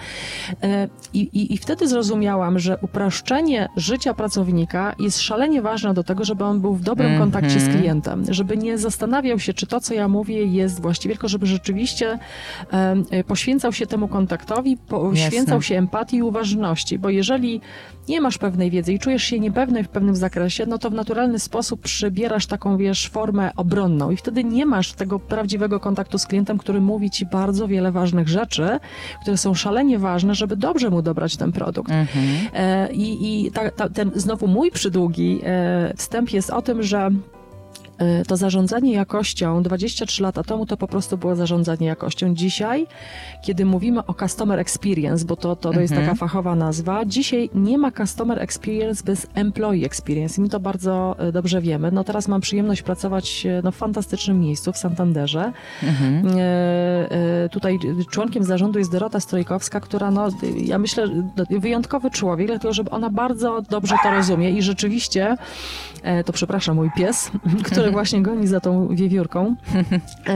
I, 1.15 1.21
i, 1.21 1.55
I 1.55 1.59
wtedy 1.59 1.89
zrozumiałam, 1.89 2.59
że 2.59 2.79
upraszczenie 2.83 3.36
życia 3.77 4.15
pracownika 4.15 4.95
jest 4.99 5.21
szalenie 5.21 5.63
ważne 5.63 5.95
do 5.95 6.05
tego, 6.05 6.25
żeby 6.25 6.45
on 6.45 6.61
był 6.61 6.75
w 6.75 6.83
dobrym 6.83 7.07
Mhm. 7.11 7.31
kontakcie 7.31 7.61
z 7.61 7.69
klientem, 7.69 8.25
żeby 8.29 8.57
nie 8.57 8.79
zastanawiał 8.79 9.39
się, 9.39 9.55
czy 9.55 9.67
to, 9.67 9.81
co 9.81 9.95
ja 9.95 10.09
mówię, 10.09 10.45
jest 10.45 10.81
właściwe, 10.83 11.15
tylko 11.15 11.29
żeby 11.29 11.47
rzeczywiście 11.47 12.19
e, 13.11 13.25
poświęcał 13.25 13.73
się 13.73 13.87
temu 13.87 14.09
kontaktowi, 14.09 14.77
poświęcał 14.77 15.57
Jasne. 15.57 15.63
się 15.63 15.79
empatii 15.79 16.17
i 16.17 16.23
uważności, 16.23 16.99
bo 16.99 17.11
jeżeli 17.11 17.61
nie 18.09 18.21
masz 18.21 18.39
pewnej 18.39 18.71
wiedzy 18.71 18.93
i 18.93 18.99
czujesz 18.99 19.23
się 19.23 19.41
niepewny 19.41 19.85
w 19.85 19.89
pewnym 19.89 20.17
zakresie, 20.17 20.67
no 20.67 20.79
to 20.79 20.91
w 20.91 20.95
naturalny 20.95 21.39
sposób 21.39 21.81
przybierasz 21.81 22.47
taką, 22.47 22.77
wiesz, 22.77 23.09
formę 23.09 23.51
obronną 23.57 24.11
i 24.11 24.17
wtedy 24.17 24.45
nie 24.45 24.67
masz 24.67 24.93
tego 24.93 25.19
prawdziwego 25.19 25.81
kontaktu 25.81 26.19
z 26.19 26.27
klientem, 26.27 26.59
który 26.59 26.81
mówi 26.81 27.11
ci 27.11 27.27
bardzo 27.27 27.69
wiele 27.69 27.93
ważnych 27.93 28.29
rzeczy, 28.29 28.69
które 29.23 29.37
są 29.37 29.55
szalenie 29.55 29.99
ważne, 29.99 30.35
żeby 30.35 30.57
dobrze 30.57 30.91
mu 30.91 31.03
dobrać 31.03 31.37
ten 31.37 31.53
produkt. 31.53 31.91
Mhm. 31.91 32.27
E, 32.55 32.93
I, 32.93 33.16
i 33.21 33.51
ta, 33.51 33.71
ta, 33.71 33.89
ten 33.89 34.11
znowu 34.15 34.47
mój 34.47 34.71
przydługi 34.71 35.41
e, 35.45 35.95
wstęp 35.97 36.31
jest 36.31 36.51
o 36.51 36.63
tym, 36.63 36.83
że 36.83 37.11
to 38.29 38.37
zarządzanie 38.37 38.93
jakością 38.93 39.63
23 39.63 40.23
lata 40.23 40.43
temu 40.43 40.67
to 40.67 40.77
po 40.77 40.89
prostu 40.89 41.19
było 41.19 41.37
zarządzanie 41.37 41.87
jakością. 41.87 42.35
Dzisiaj, 42.35 42.87
kiedy 43.43 43.65
mówimy 43.65 44.07
o 44.07 44.15
customer 44.15 44.59
experience, 44.59 45.25
bo 45.25 45.37
to, 45.37 45.57
to, 45.57 45.73
to 45.73 45.81
jest 45.81 45.93
Mhm. 45.93 46.07
taka 46.09 46.19
fachowa 46.19 46.55
nazwa, 46.57 47.05
dzisiaj 47.05 47.51
nie 47.55 47.79
ma 47.79 47.93
customer 47.93 48.43
experience 48.43 49.05
bez 49.05 49.27
employee 49.35 49.85
experience. 49.85 50.41
I 50.41 50.45
my 50.45 50.49
to 50.49 50.61
bardzo 50.61 51.17
y, 51.29 51.33
dobrze 51.33 51.61
wiemy. 51.61 51.91
No 51.93 52.05
teraz 52.05 52.29
mam 52.29 52.41
przyjemność 52.41 52.83
pracować 52.83 53.47
y, 53.47 53.61
no, 53.65 53.73
w 53.73 53.77
fantastycznym 53.77 54.41
miejscu, 54.41 54.73
w 54.73 54.77
Santanderze. 54.77 55.53
Mhm. 55.83 56.27
E, 56.27 56.41
e, 57.45 57.49
Tutaj 57.49 57.79
członkiem 58.11 58.45
zarządu 58.45 58.79
jest 58.79 58.93
Dorota 58.93 59.21
Strojkowska, 59.21 59.81
która, 59.81 60.11
no, 60.11 60.29
ja 60.57 60.79
myślę, 60.79 61.09
wyjątkowy 61.51 62.11
człowiek, 62.11 62.47
dlatego 62.47 62.75
że 62.75 62.83
ona 62.91 63.11
bardzo 63.11 63.63
dobrze 63.71 63.95
to 64.03 64.11
rozumie 64.11 64.51
i 64.51 64.63
rzeczywiście, 64.63 65.37
e, 66.03 66.25
to 66.25 66.33
przepraszam, 66.33 66.77
mój 66.77 66.91
pies, 66.97 67.31
który 67.73 67.86
właśnie 67.91 68.23
goni 68.23 68.47
za 68.47 68.61
tą 68.61 68.89
wiewiórką, 68.89 69.55
e, 70.27 70.33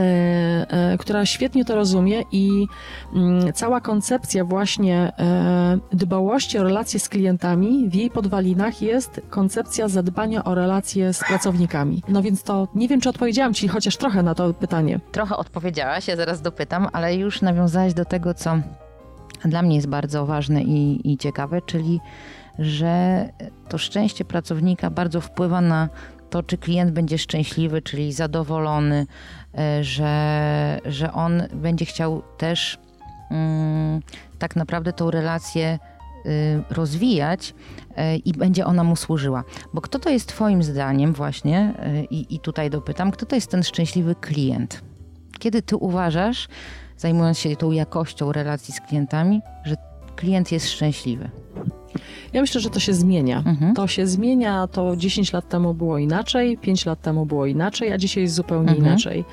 e, 0.69 0.97
która 0.97 1.25
świetnie 1.25 1.65
to 1.65 1.75
rozumie 1.75 2.23
i 2.31 2.67
mm, 3.15 3.53
cała 3.53 3.81
koncepcja 3.81 4.45
właśnie 4.45 5.11
e, 5.19 5.79
dbałości 5.93 6.57
o 6.57 6.63
relacje 6.63 6.99
z 6.99 7.09
klientami 7.09 7.89
w 7.89 7.95
jej 7.95 8.09
podwalinach 8.09 8.81
jest 8.81 9.21
koncepcja 9.29 9.87
zadbania 9.87 10.43
o 10.43 10.55
relacje 10.55 11.13
z 11.13 11.19
pracownikami. 11.19 12.03
No 12.07 12.21
więc 12.21 12.43
to 12.43 12.67
nie 12.75 12.87
wiem, 12.87 13.01
czy 13.01 13.09
odpowiedziałam 13.09 13.53
Ci 13.53 13.67
chociaż 13.67 13.97
trochę 13.97 14.23
na 14.23 14.35
to 14.35 14.53
pytanie. 14.53 14.99
Trochę 15.11 15.37
odpowiedziałaś, 15.37 16.07
ja 16.07 16.15
zaraz 16.15 16.41
dopytam, 16.41 16.87
ale 16.93 17.15
już 17.15 17.41
nawiązałaś 17.41 17.93
do 17.93 18.05
tego, 18.05 18.33
co 18.33 18.57
dla 19.45 19.61
mnie 19.61 19.75
jest 19.75 19.87
bardzo 19.87 20.25
ważne 20.25 20.63
i, 20.63 21.11
i 21.11 21.17
ciekawe, 21.17 21.61
czyli 21.61 21.99
że 22.59 23.29
to 23.69 23.77
szczęście 23.77 24.25
pracownika 24.25 24.89
bardzo 24.89 25.21
wpływa 25.21 25.61
na 25.61 25.89
to, 26.31 26.43
czy 26.43 26.57
klient 26.57 26.91
będzie 26.91 27.17
szczęśliwy, 27.17 27.81
czyli 27.81 28.13
zadowolony, 28.13 29.05
e, 29.57 29.83
że, 29.83 30.79
że 30.85 31.13
on 31.13 31.43
będzie 31.53 31.85
chciał 31.85 32.21
też 32.37 32.79
mm, 33.31 34.01
tak 34.39 34.55
naprawdę 34.55 34.93
tą 34.93 35.11
relację 35.11 35.79
y, 36.25 36.63
rozwijać 36.69 37.53
y, 37.89 38.17
i 38.17 38.33
będzie 38.33 38.65
ona 38.65 38.83
mu 38.83 38.95
służyła. 38.95 39.43
Bo 39.73 39.81
kto 39.81 39.99
to 39.99 40.09
jest 40.09 40.27
Twoim 40.27 40.63
zdaniem, 40.63 41.13
właśnie, 41.13 41.73
y, 42.01 42.03
i, 42.03 42.35
i 42.35 42.39
tutaj 42.39 42.69
dopytam, 42.69 43.11
kto 43.11 43.25
to 43.25 43.35
jest 43.35 43.51
ten 43.51 43.63
szczęśliwy 43.63 44.15
klient? 44.15 44.81
Kiedy 45.39 45.61
Ty 45.61 45.75
uważasz, 45.75 46.47
zajmując 46.97 47.39
się 47.39 47.55
tą 47.55 47.71
jakością 47.71 48.31
relacji 48.31 48.73
z 48.73 48.81
klientami, 48.81 49.41
że 49.63 49.75
klient 50.15 50.51
jest 50.51 50.69
szczęśliwy? 50.69 51.29
Ja 52.33 52.41
myślę, 52.41 52.61
że 52.61 52.69
to 52.69 52.79
się 52.79 52.93
zmienia. 52.93 53.43
Mhm. 53.45 53.73
To 53.73 53.87
się 53.87 54.07
zmienia, 54.07 54.67
to 54.67 54.95
10 54.95 55.33
lat 55.33 55.49
temu 55.49 55.73
było 55.73 55.97
inaczej, 55.97 56.57
5 56.57 56.85
lat 56.85 57.01
temu 57.01 57.25
było 57.25 57.45
inaczej, 57.45 57.93
a 57.93 57.97
dzisiaj 57.97 58.23
jest 58.23 58.35
zupełnie 58.35 58.69
Mhm. 58.69 58.87
inaczej. 58.87 59.25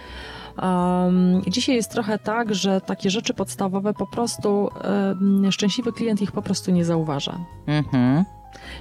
Um, 0.63 1.43
dzisiaj 1.49 1.75
jest 1.77 1.91
trochę 1.91 2.19
tak, 2.19 2.55
że 2.55 2.81
takie 2.81 3.11
rzeczy 3.11 3.35
podstawowe 3.35 3.95
po 3.95 4.07
prostu 4.07 4.71
um, 4.85 5.53
szczęśliwy 5.53 5.93
klient 5.93 6.23
ich 6.23 6.33
po 6.33 6.43
prostu 6.43 6.71
nie 6.71 6.85
zauważa. 6.85 7.39
Mhm. 7.67 8.25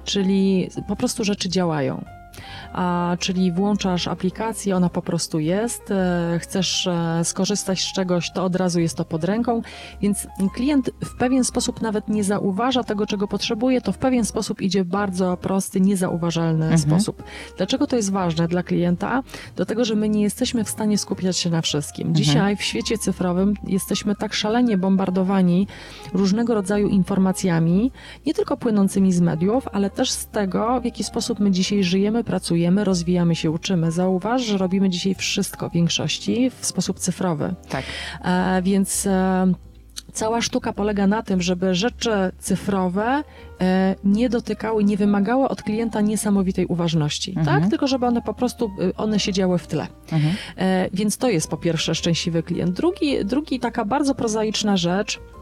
Czyli 0.04 0.70
po 0.88 0.96
prostu 0.96 1.24
rzeczy 1.24 1.50
działają. 1.50 2.06
A, 2.74 3.18
czyli 3.20 3.52
włączasz 3.52 4.08
aplikację, 4.08 4.76
ona 4.76 4.90
po 4.90 5.02
prostu 5.02 5.40
jest, 5.40 5.92
e, 5.92 6.40
chcesz 6.42 6.88
e, 6.88 7.22
skorzystać 7.24 7.82
z 7.82 7.94
czegoś, 7.94 8.32
to 8.32 8.44
od 8.44 8.56
razu 8.56 8.80
jest 8.80 8.98
to 8.98 9.06
pod 9.06 9.24
ręką, 9.24 9.62
więc 10.02 10.28
klient 10.54 10.90
w 11.04 11.18
pewien 11.18 11.44
sposób 11.44 11.82
nawet 11.82 12.08
nie 12.08 12.24
zauważa 12.24 12.84
tego, 12.84 13.06
czego 13.06 13.28
potrzebuje, 13.28 13.82
to 13.82 13.92
w 13.92 13.98
pewien 13.98 14.26
sposób 14.26 14.62
idzie 14.62 14.84
w 14.84 14.88
bardzo 14.88 15.38
prosty, 15.38 15.82
niezauważalny 15.82 16.66
Mhm. 16.66 16.80
sposób. 16.80 17.24
Dlaczego 17.58 17.88
to 17.88 17.96
jest 17.96 18.12
ważne 18.12 18.48
dla 18.48 18.64
klienta? 18.64 19.24
Dlatego, 19.56 19.86
że 19.86 19.96
my 19.96 20.10
nie 20.10 20.22
jesteśmy 20.22 20.64
w 20.64 20.70
stanie 20.70 20.98
skupiać 20.98 21.38
się 21.38 21.50
na 21.50 21.62
wszystkim. 21.62 22.08
Mhm. 22.08 22.26
Dzisiaj 22.26 22.56
w 22.56 22.62
świecie 22.62 22.98
cyfrowym 22.98 23.54
jesteśmy 23.68 24.16
tak 24.16 24.34
szalenie 24.34 24.78
bombardowani 24.78 25.68
różnego 26.14 26.54
rodzaju 26.54 26.88
informacjami, 26.88 27.92
nie 28.26 28.34
tylko 28.34 28.58
płynącymi 28.58 29.14
z 29.14 29.22
mediów, 29.22 29.68
ale 29.72 29.90
też 29.90 30.12
z 30.12 30.28
tego, 30.28 30.82
w 30.82 30.86
jaki 30.86 31.04
sposób 31.04 31.40
my 31.40 31.52
dzisiaj 31.52 31.84
żyjemy, 31.84 32.24
pracujemy, 32.28 32.84
rozwijamy 32.84 33.36
się, 33.36 33.52
uczymy. 33.52 33.92
Zauważ, 33.92 34.42
że 34.42 34.58
robimy 34.58 34.90
dzisiaj 34.90 35.16
wszystko 35.16 35.70
w 35.70 35.74
większości 35.74 36.52
w 36.60 36.66
sposób 36.66 37.00
cyfrowy. 37.00 37.56
Tak. 37.70 37.84
E, 38.24 38.62
więc 38.62 39.08
e, 39.08 39.48
cała 40.14 40.42
sztuka 40.42 40.74
polega 40.74 41.08
na 41.08 41.24
tym, 41.24 41.42
żeby 41.42 41.76
rzeczy 41.76 42.12
cyfrowe 42.40 43.24
e, 43.62 43.96
nie 44.04 44.30
dotykały, 44.30 44.84
nie 44.84 44.98
wymagały 44.98 45.48
od 45.48 45.64
klienta 45.64 46.02
niesamowitej 46.02 46.66
uważności, 46.66 47.34
Mhm. 47.38 47.62
tak? 47.62 47.70
Tylko 47.70 47.88
żeby 47.88 48.06
one 48.06 48.22
po 48.22 48.34
prostu, 48.34 48.72
y, 48.82 48.96
one 48.96 49.20
siedziały 49.20 49.58
w 49.58 49.68
tle. 49.68 49.88
Mhm. 50.12 50.34
E, 50.58 50.90
więc 50.94 51.18
to 51.18 51.30
jest 51.30 51.50
po 51.50 51.58
pierwsze 51.58 51.96
szczęśliwy 51.96 52.44
klient. 52.44 52.76
Drugi, 52.76 53.26
drugi 53.26 53.60
taka 53.60 53.86
bardzo 53.86 54.16
prozaiczna 54.16 54.78
rzecz, 54.78 55.18
e, 55.18 55.37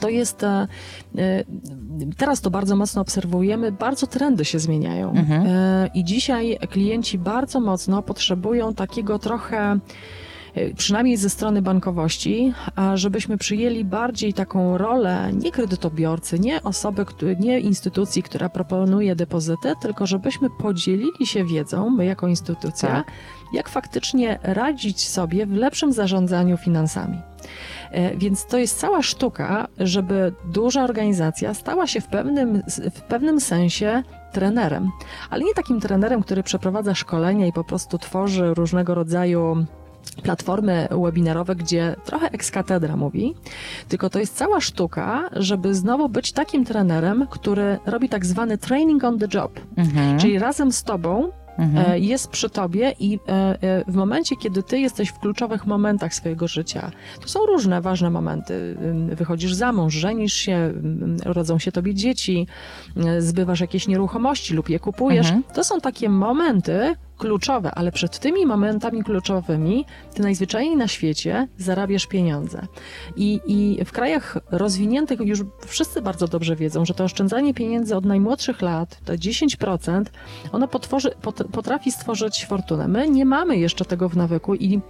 to 0.00 0.08
jest, 0.08 0.44
e, 0.44 0.68
e, 1.18 1.44
teraz 2.16 2.40
to 2.40 2.50
bardzo 2.50 2.76
mocno 2.76 3.02
obserwujemy, 3.02 3.72
bardzo 3.72 4.06
trendy 4.06 4.44
się 4.44 4.58
zmieniają. 4.58 5.10
Mhm. 5.10 5.46
E, 5.46 5.90
I 5.94 6.04
dzisiaj 6.04 6.58
klienci 6.70 7.18
bardzo 7.18 7.60
mocno 7.60 8.02
potrzebują 8.02 8.74
takiego 8.74 9.18
trochę 9.18 9.78
e, 10.54 10.74
przynajmniej 10.74 11.16
ze 11.16 11.30
strony 11.30 11.62
bankowości, 11.62 12.52
żebyśmy 12.94 13.38
przyjęli 13.38 13.84
bardziej 13.84 14.34
taką 14.34 14.78
rolę 14.78 15.30
nie 15.32 15.50
kredytobiorcy, 15.50 16.38
nie 16.38 16.62
osoby, 16.62 17.06
nie 17.40 17.60
instytucji, 17.60 18.22
która 18.22 18.48
proponuje 18.48 19.16
depozyty, 19.16 19.72
tylko 19.82 20.06
żebyśmy 20.06 20.48
podzielili 20.50 21.26
się 21.26 21.44
wiedzą, 21.44 21.90
my 21.90 22.04
jako 22.04 22.28
instytucja, 22.28 22.88
Tak. 22.88 23.06
jak 23.52 23.68
faktycznie 23.68 24.38
radzić 24.42 25.08
sobie 25.08 25.46
w 25.46 25.52
lepszym 25.52 25.92
zarządzaniu 25.92 26.56
finansami. 26.56 27.18
E, 27.92 28.16
Więc 28.16 28.46
to 28.46 28.58
jest 28.58 28.78
cała 28.78 29.02
sztuka, 29.02 29.68
żeby 29.78 30.32
duża 30.52 30.84
organizacja 30.84 31.54
stała 31.54 31.86
się 31.86 32.00
w 32.00 32.06
pewnym, 32.06 32.62
w 32.94 33.00
pewnym 33.00 33.40
sensie 33.40 34.02
trenerem, 34.32 34.90
ale 35.30 35.44
nie 35.44 35.54
takim 35.54 35.80
trenerem, 35.80 36.22
który 36.22 36.42
przeprowadza 36.42 36.94
szkolenia 36.94 37.46
i 37.46 37.52
po 37.52 37.64
prostu 37.64 37.98
tworzy 37.98 38.54
różnego 38.54 38.94
rodzaju 38.94 39.66
platformy 40.22 40.88
webinarowe, 41.04 41.56
gdzie 41.56 41.96
trochę 42.04 42.30
ex 42.30 42.50
katedra 42.50 42.96
mówi, 42.96 43.34
tylko 43.88 44.10
to 44.10 44.18
jest 44.18 44.36
cała 44.36 44.60
sztuka, 44.60 45.28
żeby 45.32 45.74
znowu 45.74 46.08
być 46.08 46.32
takim 46.32 46.64
trenerem, 46.64 47.26
który 47.30 47.78
robi 47.86 48.08
tak 48.08 48.26
zwany 48.26 48.58
training 48.58 49.04
on 49.04 49.18
the 49.18 49.26
job, 49.34 49.60
Mhm. 49.76 50.18
czyli 50.18 50.38
razem 50.38 50.72
z 50.72 50.82
tobą 50.82 51.28
Mhm. 51.58 51.92
e, 51.92 51.98
jest 51.98 52.28
przy 52.28 52.50
tobie 52.50 52.94
i 53.00 53.18
e, 53.28 53.32
e, 53.62 53.84
w 53.88 53.94
momencie, 53.94 54.36
kiedy 54.36 54.62
ty 54.62 54.78
jesteś 54.78 55.08
w 55.08 55.18
kluczowych 55.18 55.66
momentach 55.66 56.14
swojego 56.14 56.48
życia, 56.48 56.90
to 57.20 57.28
są 57.28 57.46
różne 57.46 57.80
ważne 57.80 58.10
momenty. 58.10 58.76
Wychodzisz 59.08 59.54
za 59.54 59.72
mąż, 59.72 59.94
żenisz 59.94 60.34
się, 60.34 60.72
rodzą 61.24 61.58
się 61.58 61.72
tobie 61.72 61.94
dzieci, 61.94 62.46
zbywasz 63.18 63.60
jakieś 63.60 63.88
nieruchomości 63.88 64.54
lub 64.54 64.68
je 64.68 64.78
kupujesz. 64.78 65.26
Mhm. 65.26 65.42
To 65.54 65.64
są 65.64 65.80
takie 65.80 66.08
momenty 66.08 66.94
kluczowe, 67.22 67.70
ale 67.74 67.92
przed 67.92 68.18
tymi 68.18 68.46
momentami 68.46 69.04
kluczowymi 69.04 69.84
ty 70.14 70.22
najzwyczajniej 70.22 70.76
na 70.76 70.88
świecie 70.88 71.48
zarabiasz 71.58 72.06
pieniądze. 72.06 72.66
I, 73.16 73.40
I 73.46 73.84
w 73.84 73.92
krajach 73.92 74.38
rozwiniętych 74.50 75.20
już 75.20 75.40
wszyscy 75.66 76.02
bardzo 76.02 76.28
dobrze 76.28 76.56
wiedzą, 76.56 76.84
że 76.84 76.94
to 76.94 77.04
oszczędzanie 77.04 77.54
pieniędzy 77.54 77.96
od 77.96 78.04
najmłodszych 78.04 78.62
lat, 78.62 79.00
to 79.04 79.12
10%, 79.12 80.04
ono 80.52 80.68
potworzy, 80.68 81.10
pot, 81.22 81.42
potrafi 81.52 81.92
stworzyć 81.92 82.46
fortunę. 82.46 82.88
My 82.88 83.08
nie 83.08 83.24
mamy 83.24 83.56
jeszcze 83.56 83.84
tego 83.84 84.08
w 84.08 84.16
nawyku 84.16 84.54
i, 84.54 84.80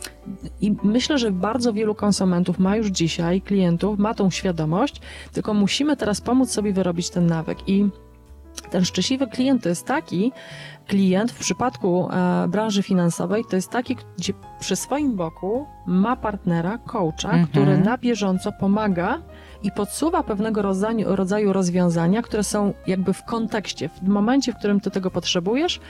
i 0.61 0.75
myślę, 0.83 1.19
że 1.19 1.31
bardzo 1.31 1.73
wielu 1.73 1.95
konsumentów 1.95 2.59
ma 2.59 2.77
już 2.77 2.87
dzisiaj, 2.87 3.41
klientów, 3.41 3.99
ma 3.99 4.15
tą 4.15 4.31
świadomość, 4.31 5.01
tylko 5.33 5.55
musimy 5.55 5.97
teraz 5.97 6.21
pomóc 6.21 6.51
sobie 6.51 6.73
wyrobić 6.73 7.11
ten 7.11 7.27
nawyk. 7.27 7.69
I 7.69 7.89
ten 8.71 8.85
szczęśliwy 8.85 9.27
klient 9.27 9.63
to 9.63 9.69
jest 9.69 9.87
taki 9.87 10.33
klient 10.87 11.33
w 11.33 11.39
przypadku 11.39 12.09
e, 12.13 12.49
branży 12.49 12.83
finansowej, 12.83 13.45
to 13.51 13.57
jest 13.57 13.71
taki, 13.71 13.97
gdzie 14.19 14.33
przy 14.61 14.77
swoim 14.77 15.17
boku 15.17 15.67
ma 15.87 16.17
partnera, 16.17 16.79
coacha, 16.79 17.29
Mhm. 17.29 17.47
który 17.47 17.79
na 17.79 17.99
bieżąco 17.99 18.53
pomaga 18.53 19.23
i 19.63 19.71
podsuwa 19.71 20.23
pewnego 20.23 20.63
rodzaju, 20.63 21.17
rodzaju 21.17 21.53
rozwiązania, 21.53 22.23
które 22.23 22.45
są 22.45 22.75
jakby 22.87 23.13
w 23.13 23.25
kontekście, 23.25 23.89
w 23.89 24.09
momencie, 24.09 24.53
w 24.53 24.57
którym 24.57 24.81
ty 24.81 24.91
tego 24.91 25.11
potrzebujesz 25.11 25.81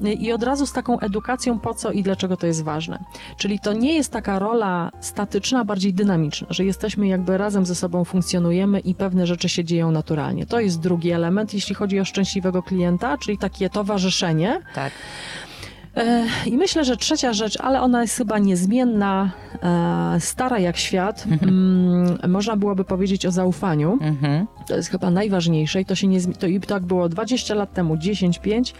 i 0.00 0.32
od 0.32 0.42
razu 0.42 0.66
z 0.66 0.72
taką 0.72 1.00
edukacją 1.00 1.58
po 1.58 1.74
co 1.74 1.92
i 1.92 2.02
dlaczego 2.02 2.36
to 2.36 2.46
jest 2.46 2.64
ważne. 2.64 2.98
Czyli 3.36 3.60
to 3.60 3.72
nie 3.72 3.94
jest 3.94 4.12
taka 4.12 4.38
rola 4.38 4.90
statyczna, 5.00 5.64
bardziej 5.64 5.94
dynamiczna, 5.94 6.46
że 6.50 6.64
jesteśmy 6.64 7.06
jakby 7.06 7.38
razem 7.38 7.66
ze 7.66 7.74
sobą 7.74 8.04
funkcjonujemy 8.04 8.80
i 8.80 8.94
pewne 8.94 9.26
rzeczy 9.26 9.48
się 9.48 9.64
dzieją 9.64 9.90
naturalnie. 9.90 10.46
To 10.46 10.60
jest 10.60 10.80
drugi 10.80 11.10
element, 11.10 11.54
jeśli 11.54 11.74
chodzi 11.74 12.00
o 12.00 12.04
szczęśliwego 12.04 12.62
klienta, 12.62 13.18
czyli 13.18 13.38
takie 13.38 13.70
towarzyszenie. 13.70 14.60
Tak. 14.74 14.92
E, 15.96 16.26
I 16.46 16.56
myślę, 16.56 16.84
że 16.84 16.96
trzecia 16.96 17.32
rzecz, 17.32 17.60
ale 17.60 17.80
ona 17.80 18.02
jest 18.02 18.16
chyba 18.16 18.38
niezmienna, 18.38 19.30
e, 19.62 20.20
stara 20.20 20.58
jak 20.58 20.76
świat. 20.76 21.24
Mm, 21.42 22.18
Można 22.28 22.56
byłoby 22.56 22.84
powiedzieć 22.84 23.26
o 23.26 23.30
zaufaniu. 23.30 23.98
Mhm. 24.00 24.46
To 24.66 24.76
jest 24.76 24.90
chyba 24.90 25.10
najważniejsze 25.10 25.80
i 25.80 25.84
to 25.84 25.94
się 25.94 26.06
nie 26.06 26.20
to 26.20 26.46
i 26.46 26.60
tak 26.60 26.82
było 26.82 27.08
20 27.08 27.54
lat 27.54 27.72
temu, 27.72 27.96
10, 27.96 28.38
5. 28.38 28.74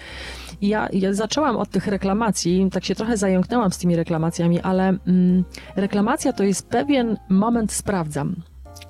I 0.61 0.69
ja, 0.69 0.89
ja 0.93 1.15
zaczęłam 1.15 1.57
od 1.57 1.71
tych 1.71 1.87
reklamacji, 1.87 2.69
tak 2.73 2.85
się 2.85 2.95
trochę 2.95 3.17
zająknęłam 3.17 3.73
z 3.73 3.79
tymi 3.79 3.97
reklamacjami, 3.97 4.61
ale 4.61 4.89
mm, 4.89 5.45
reklamacja 5.77 6.33
to 6.33 6.45
jest 6.45 6.69
pewien 6.69 7.17
moment 7.29 7.73
sprawdzam. 7.73 8.37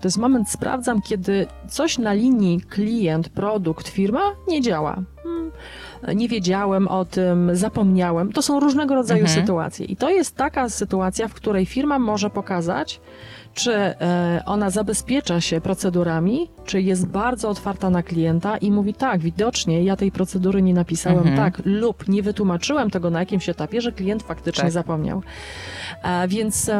To 0.01 0.09
jest 0.09 0.19
moment 0.19 0.51
sprawdzam, 0.51 1.03
kiedy 1.03 1.47
coś 1.69 1.99
na 1.99 2.13
linii 2.13 2.61
klient, 2.61 3.29
produkt, 3.29 3.89
firma 3.89 4.21
nie 4.49 4.61
działa. 4.61 5.03
Mm, 5.25 5.51
Nie 6.15 6.29
wiedziałem 6.29 6.89
o 6.89 7.05
tym, 7.05 7.51
zapomniałem. 7.57 8.33
To 8.33 8.43
są 8.43 8.61
różnego 8.61 8.95
rodzaju 8.95 9.21
Mhm. 9.25 9.41
sytuacje. 9.41 9.87
I 9.87 9.97
to 9.97 10.11
jest 10.11 10.37
taka 10.37 10.69
sytuacja, 10.69 11.29
w 11.29 11.35
której 11.35 11.67
firma 11.67 11.99
może 11.99 12.31
pokazać, 12.31 13.01
czy 13.55 13.73
e, 13.75 14.43
ona 14.47 14.71
zabezpiecza 14.71 15.41
się 15.41 15.61
procedurami, 15.61 16.51
czy 16.65 16.81
jest 16.83 17.07
bardzo 17.07 17.49
otwarta 17.49 17.91
na 17.91 18.03
klienta 18.03 18.57
i 18.57 18.71
mówi 18.71 18.95
tak, 18.95 19.21
widocznie 19.21 19.85
ja 19.85 19.97
tej 19.97 20.13
procedury 20.13 20.63
nie 20.63 20.75
napisałem 20.75 21.19
Mhm. 21.19 21.37
tak, 21.37 21.63
lub 21.65 22.09
nie 22.09 22.23
wytłumaczyłem 22.23 22.91
tego 22.91 23.11
na 23.11 23.21
jakimś 23.21 23.49
etapie, 23.49 23.81
że 23.81 23.93
klient 23.93 24.23
faktycznie 24.23 24.63
Tak. 24.63 24.73
zapomniał. 24.73 25.23
E, 26.03 26.29
więc 26.29 26.71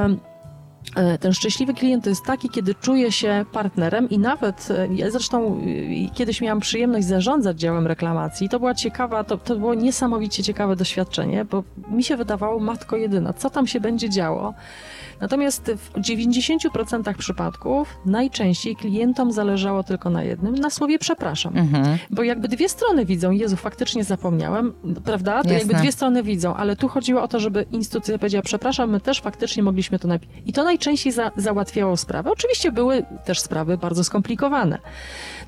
ten 1.21 1.33
szczęśliwy 1.33 1.75
klient 1.75 2.05
to 2.05 2.11
jest 2.11 2.25
taki, 2.25 2.49
kiedy 2.49 2.75
czuje 2.75 3.13
się 3.13 3.45
partnerem 3.53 4.11
i 4.11 4.19
nawet, 4.19 4.69
e, 4.71 4.89
ja 4.95 5.11
zresztą 5.11 5.61
e, 6.07 6.15
kiedyś 6.15 6.41
miałam 6.41 6.61
przyjemność 6.61 7.07
zarządzać 7.07 7.61
działem 7.61 7.87
reklamacji, 7.87 8.49
to 8.49 8.59
była 8.59 8.75
ciekawa, 8.75 9.25
to, 9.25 9.39
to 9.39 9.57
było 9.57 9.75
niesamowicie 9.75 10.43
ciekawe 10.43 10.77
doświadczenie, 10.77 11.45
bo 11.45 11.65
mi 11.91 12.05
się 12.05 12.17
wydawało, 12.17 12.61
matko 12.61 12.97
jedyna, 12.97 13.33
co 13.33 13.51
tam 13.51 13.67
się 13.67 13.81
będzie 13.81 14.11
działo. 14.11 14.55
Natomiast 15.21 15.73
w 15.77 16.01
90% 16.01 17.15
przypadków 17.15 17.99
najczęściej 18.07 18.77
klientom 18.77 19.33
zależało 19.33 19.83
tylko 19.83 20.11
na 20.11 20.23
jednym, 20.23 20.55
na 20.55 20.71
słowie 20.71 20.99
przepraszam. 20.99 21.57
Mhm. 21.57 21.99
Bo 22.11 22.23
jakby 22.23 22.49
dwie 22.49 22.69
strony 22.69 23.05
widzą, 23.05 23.31
Jezu, 23.31 23.57
faktycznie 23.57 24.05
zapomniałem, 24.05 24.73
prawda? 25.05 25.33
To 25.33 25.39
Jasne. 25.39 25.59
jakby 25.59 25.75
dwie 25.75 25.93
strony 25.93 26.23
widzą, 26.23 26.55
ale 26.55 26.77
tu 26.77 26.89
chodziło 26.89 27.23
o 27.23 27.29
to, 27.29 27.41
żeby 27.41 27.67
instytucja 27.73 28.19
powiedziała, 28.19 28.43
przepraszam, 28.43 28.91
my 28.91 29.01
też 29.01 29.21
faktycznie 29.21 29.63
mogliśmy 29.63 29.99
to 29.99 30.09
napisać. 30.09 30.35
I 30.47 30.53
to 30.53 30.65
najczęściej 30.71 31.13
za, 31.13 31.31
załatwiało 31.37 31.97
sprawę. 31.97 32.31
Oczywiście 32.31 32.73
były 32.73 33.05
też 33.25 33.41
sprawy 33.41 33.79
bardzo 33.79 34.05
skomplikowane. 34.05 34.79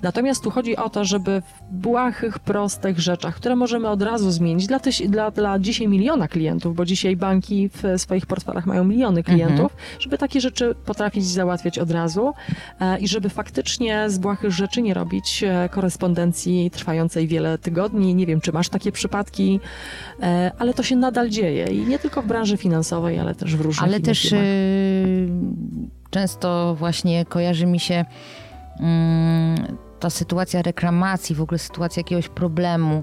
Natomiast 0.03 0.45
tu 0.45 0.51
chodzi 0.51 0.77
o 0.77 0.91
to, 0.91 1.05
żeby 1.05 1.41
w 1.41 1.75
błahych, 1.75 2.39
prostych 2.39 3.01
rzeczach, 3.01 3.35
które 3.35 3.57
możemy 3.57 3.89
od 3.89 4.03
razu 4.03 4.31
zmienić 4.31 4.67
dla, 4.67 4.81
tyś, 4.81 5.03
dla, 5.09 5.31
dla 5.31 5.59
dzisiaj 5.59 5.89
miliona 5.89 6.29
klientów, 6.29 6.77
bo 6.77 6.85
dzisiaj 6.85 7.17
banki 7.17 7.69
w 7.69 8.01
swoich 8.01 8.27
portfelach 8.27 8.67
mają 8.67 8.85
miliony 8.85 9.23
klientów, 9.23 9.77
żeby 9.99 10.19
takie 10.19 10.41
rzeczy 10.41 10.75
potrafić 10.85 11.27
załatwiać 11.27 11.79
od 11.79 11.91
razu 11.91 12.33
e, 12.81 12.99
i 12.99 13.09
żeby 13.09 13.29
faktycznie 13.29 14.11
z 14.11 14.19
błahych 14.19 14.51
rzeczy 14.51 14.83
nie 14.83 14.95
robić 14.95 15.45
e, 15.45 15.69
korespondencji 15.69 16.71
trwającej 16.71 17.27
wiele 17.27 17.59
tygodni. 17.59 18.15
Nie 18.15 18.27
wiem, 18.27 18.41
czy 18.41 18.53
masz 18.53 18.69
takie 18.69 18.93
przypadki, 18.93 19.61
e, 20.23 20.51
ale 20.59 20.75
to 20.75 20.83
się 20.83 20.97
nadal 20.97 21.31
dzieje 21.31 21.67
i 21.67 21.87
nie 21.87 21.99
tylko 21.99 22.23
w 22.23 22.27
branży 22.27 22.57
finansowej, 22.57 23.19
ale 23.19 23.35
też 23.35 23.57
w 23.57 23.61
różnych 23.61 23.89
Ale 23.89 24.01
też 24.01 24.23
firmach. 24.23 24.43
y, 24.45 25.29
często 26.11 26.75
właśnie 26.79 27.25
kojarzy 27.25 27.67
mi 27.67 27.81
się 27.81 28.05
mm, 28.81 29.77
ta 30.03 30.11
sytuacja 30.11 30.63
reklamacji, 30.63 31.35
w 31.35 31.43
ogóle 31.43 31.59
sytuacja 31.59 32.01
jakiegoś 32.01 32.29
problemu 32.29 32.99
y, 32.99 33.03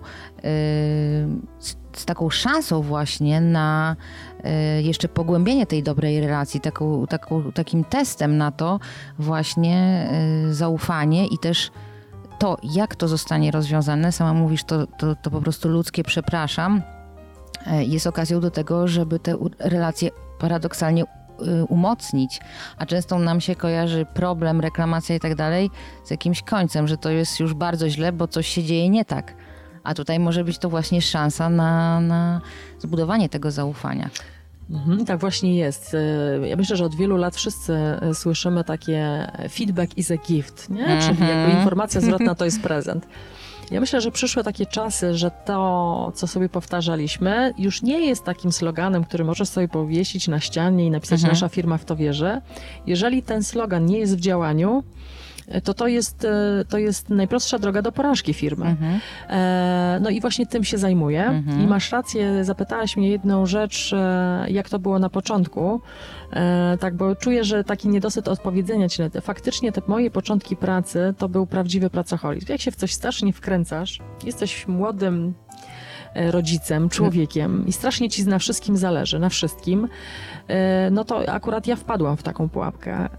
z, 1.60 1.76
z 1.94 2.06
taką 2.06 2.30
szansą 2.30 2.82
właśnie 2.82 3.42
na 3.42 3.96
y, 4.78 4.82
jeszcze 4.82 5.08
pogłębienie 5.08 5.66
tej 5.66 5.84
dobrej 5.84 6.22
relacji, 6.22 6.62
taką, 6.62 7.08
taką, 7.08 7.52
takim 7.52 7.84
testem 7.84 8.38
na 8.38 8.52
to 8.52 8.80
właśnie 9.20 10.08
y, 10.48 10.54
zaufanie 10.54 11.28
i 11.28 11.38
też 11.38 11.72
to, 12.40 12.58
jak 12.64 12.96
to 12.96 13.08
zostanie 13.08 13.52
rozwiązane, 13.52 14.12
sama 14.12 14.34
mówisz, 14.34 14.64
to, 14.64 14.88
to, 14.88 15.16
to 15.16 15.32
po 15.32 15.42
prostu 15.42 15.70
ludzkie 15.70 16.04
przepraszam, 16.04 16.82
jest 17.80 18.08
okazją 18.08 18.40
do 18.40 18.52
tego, 18.52 18.88
żeby 18.88 19.20
te 19.20 19.38
relacje 19.60 20.10
paradoksalnie 20.40 21.04
umocnić, 21.70 22.40
a 22.78 22.86
często 22.86 23.20
nam 23.20 23.42
się 23.42 23.56
kojarzy 23.56 24.06
problem, 24.14 24.62
reklamacja 24.62 25.16
i 25.16 25.20
tak 25.20 25.36
dalej 25.36 25.70
z 26.04 26.12
jakimś 26.12 26.42
końcem, 26.42 26.88
że 26.88 26.98
to 26.98 27.10
jest 27.10 27.40
już 27.40 27.54
bardzo 27.54 27.90
źle, 27.90 28.12
bo 28.12 28.28
coś 28.28 28.48
się 28.48 28.64
dzieje 28.64 28.90
nie 28.90 29.06
tak. 29.06 29.34
A 29.84 29.94
tutaj 29.94 30.20
może 30.20 30.44
być 30.44 30.58
to 30.58 30.70
właśnie 30.70 31.02
szansa 31.02 31.50
na, 31.50 32.00
na 32.02 32.42
zbudowanie 32.80 33.30
tego 33.30 33.52
zaufania. 33.52 34.10
Mhm, 34.72 35.06
tak 35.06 35.20
właśnie 35.20 35.56
jest. 35.56 35.96
E, 36.44 36.48
Ja 36.48 36.56
myślę, 36.56 36.76
że 36.76 36.86
od 36.86 36.96
wielu 36.96 37.18
lat 37.18 37.36
wszyscy 37.36 37.74
e, 37.74 38.14
słyszymy 38.14 38.64
takie 38.64 39.28
feedback 39.50 39.98
is 39.98 40.12
a 40.12 40.18
gift, 40.18 40.70
nie? 40.70 40.86
czyli 40.86 41.10
Mhm. 41.22 41.40
jakby 41.40 41.58
informacja 41.60 42.02
zwrotna 42.02 42.36
to 42.36 42.46
jest 42.46 42.62
prezent. 42.70 43.08
Ja 43.72 43.80
myślę, 43.80 44.02
że 44.02 44.12
przyszły 44.12 44.44
takie 44.44 44.66
czasy, 44.66 45.16
że 45.18 45.32
to, 45.46 46.12
co 46.16 46.28
sobie 46.28 46.50
powtarzaliśmy, 46.50 47.54
już 47.58 47.82
nie 47.82 48.06
jest 48.06 48.24
takim 48.24 48.52
sloganem, 48.52 49.04
który 49.04 49.24
możesz 49.24 49.50
sobie 49.50 49.68
powiesić 49.68 50.28
na 50.28 50.40
ścianie 50.40 50.86
i 50.86 50.92
napisać 50.92 51.20
Mhm. 51.20 51.32
nasza 51.34 51.50
firma 51.50 51.78
w 51.78 51.86
to 51.86 51.96
wierzy. 51.96 52.42
Jeżeli 52.88 53.24
ten 53.24 53.44
slogan 53.44 53.86
nie 53.86 54.00
jest 54.00 54.18
w 54.18 54.20
działaniu, 54.20 54.84
to 55.64 55.74
to 55.74 55.88
jest, 55.88 56.26
e, 56.26 56.66
to 56.70 56.78
jest 56.78 57.10
najprostsza 57.10 57.60
droga 57.60 57.82
do 57.82 57.92
porażki 57.92 58.34
firmy. 58.34 58.66
Mhm. 58.66 59.00
E, 59.30 60.00
No 60.02 60.10
i 60.10 60.22
właśnie 60.22 60.46
tym 60.46 60.64
się 60.64 60.78
zajmuję. 60.78 61.24
Mhm. 61.26 61.62
I 61.64 61.68
masz 61.68 61.92
rację, 61.92 62.46
zapytałaś 62.46 62.98
mnie 62.98 63.10
jedną 63.10 63.46
rzecz, 63.46 63.94
e, 63.94 64.46
jak 64.50 64.70
to 64.70 64.80
było 64.80 65.00
na 65.00 65.10
początku. 65.10 65.82
Tak, 66.80 66.96
bo 66.96 67.16
czuję, 67.16 67.44
że 67.44 67.64
taki 67.64 67.90
niedosyt 67.90 68.28
odpowiedzenia 68.28 68.90
ci 68.90 69.02
na 69.02 69.10
te. 69.10 69.22
Faktycznie 69.22 69.72
te 69.72 69.82
moje 69.88 70.12
początki 70.12 70.56
pracy 70.56 71.14
to 71.18 71.30
był 71.30 71.48
prawdziwy 71.48 71.90
pracoholizm. 71.90 72.46
Jak 72.50 72.62
się 72.62 72.72
w 72.72 72.76
coś 72.76 72.94
strasznie 72.94 73.34
wkręcasz, 73.34 74.00
jesteś 74.24 74.68
młodym 74.68 75.34
rodzicem, 76.16 76.90
człowiekiem 76.90 77.68
i 77.68 77.74
strasznie 77.74 78.10
ci 78.10 78.28
na 78.28 78.40
wszystkim 78.40 78.78
zależy, 78.78 79.20
na 79.20 79.30
wszystkim, 79.30 79.88
no 80.92 81.04
to 81.04 81.30
akurat 81.30 81.68
ja 81.68 81.76
wpadłam 81.76 82.18
w 82.18 82.24
taką 82.24 82.50
pułapkę. 82.50 83.10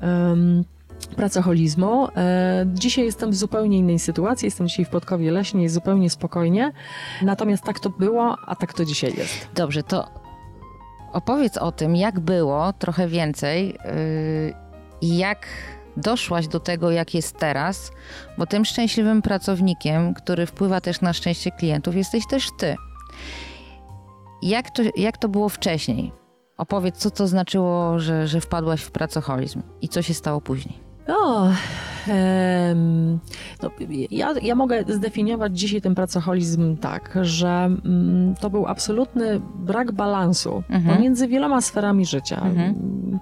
Pracoholizmu. 1.07 2.09
E, 2.17 2.67
Dzisiaj 2.75 3.05
jestem 3.05 3.31
w 3.31 3.35
zupełnie 3.35 3.79
innej 3.79 3.99
sytuacji, 3.99 4.47
jestem 4.47 4.69
dzisiaj 4.69 4.85
w 4.85 4.89
Podkowie 4.89 5.33
Leśnej, 5.33 5.63
jest 5.63 5.75
zupełnie 5.75 6.11
spokojnie. 6.11 6.73
Natomiast 7.23 7.65
tak 7.65 7.81
to 7.81 7.91
było, 7.91 8.37
a 8.47 8.57
tak 8.57 8.73
to 8.73 8.85
dzisiaj 8.85 9.15
jest. 9.17 9.49
Dobrze, 9.55 9.83
to 9.83 10.09
opowiedz 11.13 11.57
o 11.57 11.73
tym, 11.73 11.97
jak 11.97 12.21
było, 12.21 12.73
trochę 12.73 13.09
więcej 13.09 13.69
yy, 13.69 14.55
i 15.01 15.19
jak 15.19 15.47
doszłaś 15.97 16.49
do 16.49 16.61
tego, 16.61 16.91
jak 16.91 17.15
jest 17.15 17.39
teraz, 17.39 17.93
bo 18.39 18.47
tym 18.47 18.65
szczęśliwym 18.65 19.23
pracownikiem, 19.23 20.15
który 20.15 20.47
wpływa 20.47 20.81
też 20.81 21.01
na 21.01 21.13
szczęście 21.13 21.51
klientów, 21.51 21.97
jesteś 21.97 22.27
też 22.27 22.49
ty. 22.59 22.77
Jak 24.43 24.71
to, 24.71 24.83
jak 24.97 25.19
to 25.19 25.29
było 25.29 25.49
wcześniej? 25.49 26.13
Opowiedz, 26.59 26.97
co 26.97 27.11
to 27.11 27.27
znaczyło, 27.27 27.99
że, 27.99 28.29
że 28.29 28.41
wpadłaś 28.41 28.83
w 28.83 28.91
pracoholizm 28.91 29.63
i 29.83 29.89
co 29.89 30.03
się 30.03 30.15
stało 30.15 30.41
później. 30.41 30.89
O, 31.11 31.49
em, 32.09 33.18
no, 33.62 33.70
ja, 34.11 34.35
ja 34.42 34.55
mogę 34.55 34.85
zdefiniować 34.88 35.59
dzisiaj 35.61 35.81
ten 35.81 35.94
pracoholizm 35.94 36.77
tak, 36.77 37.18
że 37.23 37.49
mm, 37.85 38.35
to 38.40 38.51
był 38.51 38.66
absolutny 38.66 39.40
brak 39.55 39.92
balansu 39.92 40.62
Mhm. 40.70 40.96
pomiędzy 40.96 41.29
wieloma 41.29 41.61
sferami 41.61 42.07
życia. 42.07 42.37
Mhm. 42.44 42.59
Mm, 42.61 43.18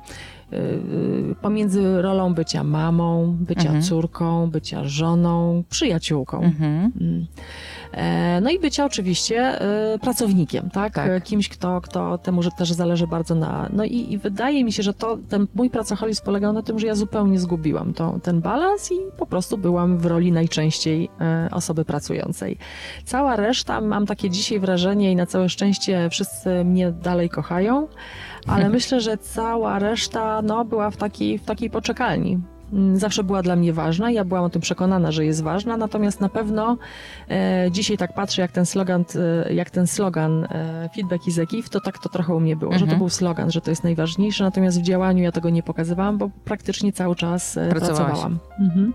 y, 0.52 0.56
y, 0.56 1.34
Pomiędzy 1.42 2.02
rolą 2.02 2.34
bycia 2.34 2.64
mamą, 2.64 3.36
bycia 3.40 3.60
Mhm. 3.68 3.82
córką, 3.82 4.50
bycia 4.50 4.84
żoną, 4.84 5.64
przyjaciółką. 5.70 6.42
Mhm. 6.42 6.92
E, 7.92 8.40
No 8.40 8.50
i 8.50 8.58
bycia 8.58 8.84
oczywiście 8.84 9.60
e, 9.60 9.98
pracownikiem, 9.98 10.70
tak? 10.70 10.94
Tak. 10.94 11.24
Kimś, 11.24 11.48
kto, 11.48 11.80
kto 11.80 12.18
temu 12.18 12.42
że 12.42 12.50
też 12.50 12.72
zależy 12.72 13.06
bardzo 13.06 13.34
na... 13.34 13.68
No 13.72 13.84
i, 13.84 14.12
i 14.12 14.18
wydaje 14.18 14.64
mi 14.64 14.72
się, 14.72 14.82
że 14.82 14.94
to, 14.94 15.18
ten 15.28 15.46
mój 15.54 15.70
pracoholizm 15.70 16.24
polegał 16.24 16.52
na 16.52 16.62
tym, 16.62 16.78
że 16.78 16.86
ja 16.86 16.94
zupełnie 16.94 17.38
zgubiłam 17.38 17.94
to, 17.94 18.18
ten 18.22 18.40
balans 18.40 18.92
i 18.92 18.94
po 19.16 19.26
prostu 19.26 19.58
byłam 19.58 19.98
w 19.98 20.06
roli 20.06 20.32
najczęściej 20.32 21.10
e, 21.20 21.48
osoby 21.52 21.84
pracującej. 21.84 22.58
Cała 23.04 23.36
reszta, 23.36 23.80
mam 23.80 24.06
takie 24.06 24.30
dzisiaj 24.30 24.60
wrażenie 24.60 25.12
i 25.12 25.16
na 25.16 25.26
całe 25.26 25.48
szczęście 25.48 26.08
wszyscy 26.10 26.64
mnie 26.64 26.92
dalej 26.92 27.28
kochają, 27.28 27.88
ale 28.46 28.68
myślę, 28.78 29.00
że 29.00 29.18
cała 29.18 29.78
reszta 29.78 30.42
no, 30.42 30.64
była 30.64 30.90
w 30.90 30.96
takiej, 30.96 31.38
w 31.38 31.44
takiej 31.44 31.70
poczekalni. 31.70 32.38
Mm, 32.72 32.98
Zawsze 32.98 33.24
była 33.24 33.42
dla 33.42 33.56
mnie 33.56 33.72
ważna, 33.72 34.10
ja 34.10 34.24
byłam 34.24 34.44
o 34.44 34.50
tym 34.50 34.62
przekonana, 34.62 35.12
że 35.12 35.24
jest 35.24 35.42
ważna, 35.42 35.76
natomiast 35.76 36.20
na 36.20 36.28
pewno 36.28 36.76
e, 37.30 37.68
dzisiaj 37.70 37.96
tak 37.96 38.14
patrzę, 38.14 38.42
jak 38.42 38.52
ten 38.52 38.66
slogan, 38.66 39.04
e, 39.46 39.54
jak 39.54 39.70
ten 39.70 39.86
slogan 39.86 40.44
e, 40.44 40.88
feedback 40.94 41.26
is 41.28 41.38
a 41.38 41.44
gift, 41.46 41.72
to 41.72 41.80
tak 41.80 41.98
to 41.98 42.08
trochę 42.08 42.34
u 42.34 42.40
mnie 42.40 42.56
było, 42.56 42.72
że 42.72 42.78
to 42.78 42.84
Mhm. 42.84 42.98
był 42.98 43.08
slogan, 43.08 43.50
że 43.50 43.60
to 43.60 43.70
jest 43.70 43.84
najważniejsze, 43.84 44.44
natomiast 44.44 44.80
w 44.80 44.82
działaniu 44.82 45.22
ja 45.22 45.32
tego 45.32 45.50
nie 45.50 45.62
pokazywałam, 45.62 46.18
bo 46.18 46.30
praktycznie 46.44 46.92
cały 46.92 47.16
czas 47.16 47.56
e, 47.56 47.68
pracowałam. 47.68 48.38
Mhm. 48.60 48.94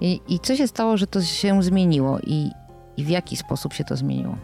I, 0.00 0.20
I 0.28 0.40
co 0.40 0.56
się 0.56 0.66
stało, 0.68 0.96
że 0.96 1.06
to 1.06 1.22
się 1.22 1.62
zmieniło 1.62 2.18
i, 2.20 2.50
i 2.96 3.04
w 3.04 3.08
jaki 3.08 3.36
sposób 3.36 3.72
się 3.72 3.84
to 3.84 3.96
zmieniło? 3.96 4.36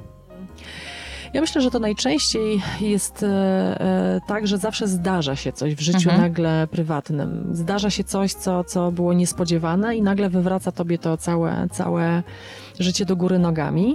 Ja 1.34 1.40
myślę, 1.40 1.62
że 1.62 1.70
to 1.70 1.78
najczęściej 1.78 2.62
jest 2.80 3.22
e, 3.22 3.26
e, 3.26 4.20
tak, 4.26 4.46
że 4.46 4.58
zawsze 4.58 4.88
zdarza 4.88 5.36
się 5.36 5.52
coś 5.52 5.74
w 5.74 5.80
życiu 5.80 6.10
mhm. 6.10 6.20
nagle 6.20 6.66
prywatnym. 6.70 7.50
Zdarza 7.52 7.90
się 7.90 8.04
coś, 8.04 8.34
co, 8.34 8.64
co 8.64 8.92
było 8.92 9.12
niespodziewane 9.12 9.96
i 9.96 10.02
nagle 10.02 10.30
wywraca 10.30 10.72
tobie 10.72 10.98
to 10.98 11.16
całe, 11.16 11.68
całe 11.72 12.22
życie 12.78 13.04
do 13.04 13.16
góry 13.16 13.38
nogami. 13.38 13.94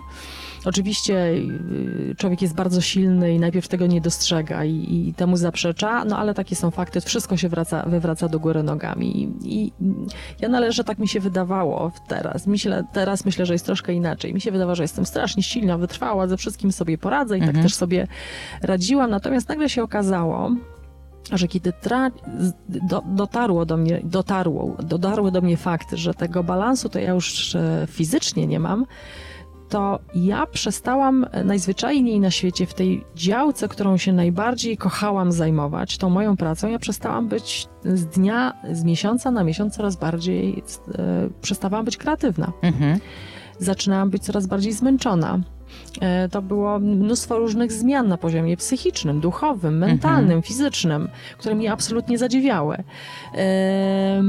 Oczywiście 0.65 1.27
y, 1.27 2.15
człowiek 2.17 2.41
jest 2.41 2.55
bardzo 2.55 2.81
silny 2.81 3.33
i 3.33 3.39
najpierw 3.39 3.67
tego 3.67 3.87
nie 3.87 4.01
dostrzega 4.01 4.65
i, 4.65 5.07
i 5.07 5.13
temu 5.13 5.37
zaprzecza, 5.37 6.05
no 6.05 6.17
ale 6.17 6.33
takie 6.33 6.55
są 6.55 6.71
fakty, 6.71 7.01
wszystko 7.01 7.37
się 7.37 7.49
wraca, 7.49 7.83
wywraca 7.87 8.29
do 8.29 8.39
góry 8.39 8.63
nogami. 8.63 9.23
I, 9.23 9.31
I, 9.43 9.73
ja 10.39 10.49
należę, 10.49 10.83
tak 10.83 10.99
mi 10.99 11.07
się 11.07 11.19
wydawało 11.19 11.91
teraz. 12.07 12.47
Myślę, 12.47 12.83
teraz 12.93 13.25
myślę, 13.25 13.45
że 13.45 13.53
jest 13.53 13.65
troszkę 13.65 13.93
inaczej. 13.93 14.33
Mi 14.33 14.41
się 14.41 14.51
wydawało, 14.51 14.75
że 14.75 14.83
jestem 14.83 15.05
strasznie 15.05 15.43
silna, 15.43 15.77
wytrwała, 15.77 16.27
ze 16.27 16.37
wszystkim 16.37 16.71
sobie 16.71 16.97
poradzę 16.97 17.37
i 17.37 17.39
tak 17.39 17.49
mhm. 17.49 17.63
tak 17.63 17.71
też 17.71 17.75
sobie 17.75 18.07
radziłam. 18.61 19.09
Natomiast 19.09 19.49
nagle 19.49 19.69
się 19.69 19.83
okazało, 19.83 20.51
że 21.31 21.47
kiedy 21.47 21.71
tra- 21.71 22.11
do, 22.69 23.03
dotarło 23.05 23.65
do 23.65 23.77
mnie, 23.77 24.01
dotarło, 24.03 24.77
dotarły 24.83 25.31
do 25.31 25.41
mnie 25.41 25.57
fakty, 25.57 25.97
że 25.97 26.13
tego 26.13 26.43
balansu 26.43 26.89
to 26.89 26.99
ja 26.99 27.11
już 27.11 27.55
e, 27.55 27.87
fizycznie 27.89 28.47
nie 28.47 28.59
mam, 28.59 28.85
to 29.69 29.99
ja 30.15 30.45
przestałam 30.45 31.25
najzwyczajniej 31.45 32.19
na 32.19 32.31
świecie 32.31 32.65
w 32.65 32.73
tej 32.73 33.03
działce, 33.15 33.67
którą 33.67 33.97
się 33.97 34.13
najbardziej 34.13 34.77
kochałam 34.77 35.31
zajmować, 35.31 35.97
tą 35.97 36.09
moją 36.09 36.37
pracą, 36.37 36.67
ja 36.67 36.79
przestałam 36.79 37.27
być 37.27 37.67
z 37.83 38.05
dnia, 38.05 38.53
z 38.71 38.83
miesiąca 38.83 39.31
na 39.31 39.43
miesiąc 39.43 39.75
coraz 39.75 39.95
bardziej, 39.95 40.63
e, 40.97 41.29
przestawałam 41.41 41.85
być 41.85 41.97
kreatywna. 41.97 42.51
Mhm. 42.61 42.99
Zaczynałam 43.59 44.09
być 44.09 44.23
coraz 44.23 44.47
bardziej 44.47 44.73
zmęczona. 44.73 45.39
E, 46.01 46.29
to 46.29 46.41
było 46.41 46.79
mnóstwo 46.79 47.37
różnych 47.37 47.71
zmian 47.71 48.07
na 48.07 48.17
poziomie 48.17 48.57
psychicznym, 48.57 49.19
duchowym, 49.19 49.77
mentalnym, 49.77 50.23
mhm. 50.23 50.41
fizycznym, 50.41 51.09
które 51.37 51.55
mnie 51.55 51.71
absolutnie 51.71 52.17
zadziwiały. 52.17 52.83
E, 53.35 54.23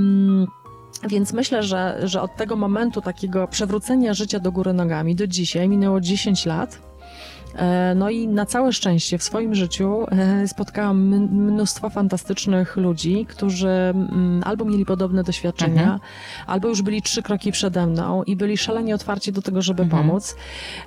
więc 1.08 1.32
myślę, 1.32 1.62
że, 1.62 2.00
że 2.04 2.22
od 2.22 2.36
tego 2.36 2.56
momentu 2.56 3.00
takiego 3.00 3.48
przewrócenia 3.48 4.14
życia 4.14 4.40
do 4.40 4.52
góry 4.52 4.72
nogami 4.72 5.14
do 5.14 5.26
dzisiaj 5.26 5.68
minęło 5.68 6.00
10 6.00 6.46
lat. 6.46 6.93
E, 7.56 7.94
no 7.94 8.10
i 8.10 8.28
na 8.28 8.46
całe 8.46 8.72
szczęście 8.72 9.18
w 9.18 9.22
swoim 9.22 9.54
życiu 9.54 10.06
e, 10.10 10.48
spotkałam 10.48 11.08
mnóstwo 11.30 11.90
fantastycznych 11.90 12.76
ludzi, 12.76 13.26
którzy 13.28 13.68
mm, 13.68 14.42
albo 14.44 14.64
mieli 14.64 14.84
podobne 14.84 15.24
doświadczenia, 15.24 15.82
mhm. 15.82 16.00
albo 16.46 16.68
już 16.68 16.82
byli 16.82 17.02
trzy 17.02 17.22
kroki 17.22 17.52
przede 17.52 17.86
mną 17.86 18.22
i 18.22 18.36
byli 18.36 18.56
szalenie 18.56 18.94
otwarci 18.94 19.32
do 19.32 19.42
tego, 19.42 19.62
żeby 19.62 19.82
mhm. 19.82 20.02
pomóc, 20.02 20.36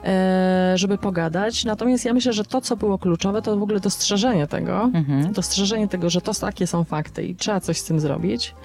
e, 0.04 0.74
żeby 0.76 0.98
pogadać. 0.98 1.66
Natomiast 1.66 2.06
ja 2.06 2.14
myślę, 2.14 2.34
że 2.34 2.44
to, 2.44 2.62
co 2.62 2.78
było 2.78 2.98
kluczowe, 2.98 3.42
to 3.42 3.58
w 3.58 3.64
ogóle 3.64 3.80
dostrzeżenie 3.80 4.48
tego, 4.48 4.92
mhm. 4.94 5.34
dostrzeżenie 5.34 5.88
tego, 5.88 6.10
że 6.10 6.22
to 6.22 6.34
takie 6.34 6.68
są 6.68 6.84
fakty 6.84 7.24
i 7.24 7.36
trzeba 7.36 7.60
coś 7.60 7.78
z 7.78 7.84
tym 7.84 8.00
zrobić. 8.00 8.56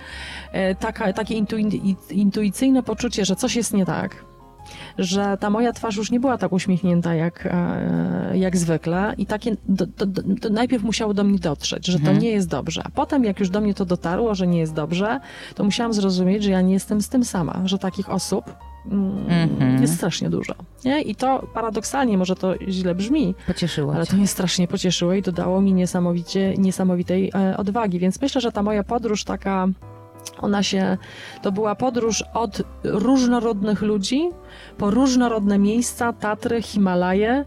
Taka, 0.79 1.12
takie 1.12 1.45
intuicyjne 2.11 2.83
poczucie, 2.83 3.25
że 3.25 3.37
coś 3.37 3.57
jest 3.57 3.75
nie 3.75 3.87
tak 3.87 4.32
że 4.99 5.37
ta 5.41 5.51
moja 5.51 5.73
twarz 5.73 5.97
już 5.97 6.11
nie 6.11 6.21
była 6.21 6.39
tak 6.39 6.53
uśmiechnięta 6.53 7.15
jak, 7.15 7.47
e, 7.47 8.39
jak 8.39 8.57
zwykle 8.57 9.15
i 9.19 9.27
takie 9.27 9.57
do, 9.69 9.87
do, 9.87 10.07
do, 10.07 10.51
najpierw 10.51 10.83
musiało 10.83 11.15
do 11.15 11.25
mnie 11.25 11.39
dotrzeć, 11.39 11.87
że 11.87 11.99
mhm. 11.99 12.17
to 12.17 12.23
nie 12.23 12.31
jest 12.31 12.49
dobrze. 12.49 12.83
A 12.85 12.91
potem 12.91 13.25
jak 13.25 13.41
już 13.41 13.51
do 13.51 13.61
mnie 13.61 13.75
to 13.75 13.85
dotarło, 13.85 14.35
że 14.35 14.47
nie 14.47 14.59
jest 14.59 14.75
dobrze, 14.75 15.21
to 15.55 15.65
musiałam 15.65 15.93
zrozumieć, 15.93 16.43
że 16.43 16.51
ja 16.51 16.61
nie 16.61 16.73
jestem 16.73 17.03
z 17.03 17.09
tym 17.09 17.25
sama, 17.25 17.63
że 17.65 17.79
takich 17.79 18.11
osób 18.11 18.55
mm, 18.87 19.25
mhm. 19.29 19.83
jest 19.83 19.95
strasznie 19.95 20.31
dużo. 20.31 20.55
Nie? 20.85 21.03
I 21.03 21.15
to 21.15 21.47
paradoksalnie, 21.55 22.19
może 22.19 22.37
to 22.37 22.55
źle 22.69 22.95
brzmi, 22.95 23.35
Pocieszyło 23.47 23.95
ale 23.95 24.07
to 24.07 24.17
mnie 24.17 24.27
strasznie 24.27 24.69
pocieszyło 24.69 25.15
i 25.15 25.23
dodało 25.23 25.61
mi 25.61 25.73
niesamowicie, 25.73 26.55
niesamowitej 26.59 27.31
e, 27.35 27.57
odwagi. 27.57 27.99
Więc 27.99 28.21
myślę, 28.21 28.41
że 28.41 28.53
ta 28.53 28.63
moja 28.63 28.85
podróż 28.85 29.25
taka 29.25 29.69
ona 30.42 30.62
się, 30.62 30.98
to 31.42 31.52
była 31.52 31.74
podróż 31.74 32.24
od 32.35 32.62
różnorodnych 32.85 33.83
ludzi 33.83 34.31
po 34.78 34.90
różnorodne 34.90 35.59
miejsca, 35.59 36.12
Tatry, 36.12 36.62
Himalaje 36.62 37.44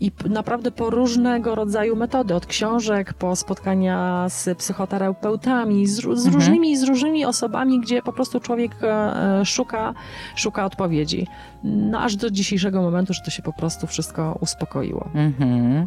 i 0.00 0.12
naprawdę 0.30 0.70
po 0.70 0.90
różnego 0.90 1.54
rodzaju 1.54 1.96
metody, 1.96 2.34
od 2.34 2.46
książek 2.46 3.14
po 3.14 3.36
spotkania 3.36 4.26
z 4.28 4.58
psychoterapeutami, 4.58 5.86
z, 5.86 5.96
z 5.96 6.06
mhm. 6.06 6.34
różnymi, 6.34 6.76
z 6.76 6.82
różnymi 6.82 7.24
osobami, 7.24 7.80
gdzie 7.80 8.02
po 8.02 8.12
prostu 8.12 8.40
człowiek 8.40 8.72
e, 8.82 9.44
szuka, 9.44 9.94
szuka 10.36 10.64
odpowiedzi. 10.64 11.26
No 11.64 12.00
aż 12.00 12.16
do 12.16 12.30
dzisiejszego 12.30 12.82
momentu, 12.82 13.12
że 13.12 13.20
to 13.24 13.30
się 13.30 13.42
po 13.42 13.52
prostu 13.52 13.86
wszystko 13.86 14.38
uspokoiło. 14.40 15.08
Mhm. 15.14 15.86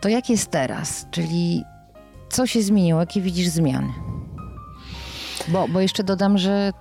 To 0.00 0.08
jak 0.08 0.30
jest 0.30 0.50
teraz? 0.50 1.06
Czyli 1.10 1.64
co 2.32 2.46
się 2.46 2.62
zmieniło? 2.62 3.00
Jakie 3.00 3.20
widzisz 3.20 3.48
zmiany? 3.48 3.92
Bo, 5.48 5.68
bo 5.68 5.80
jeszcze 5.80 6.04
dodam, 6.04 6.38
że 6.38 6.72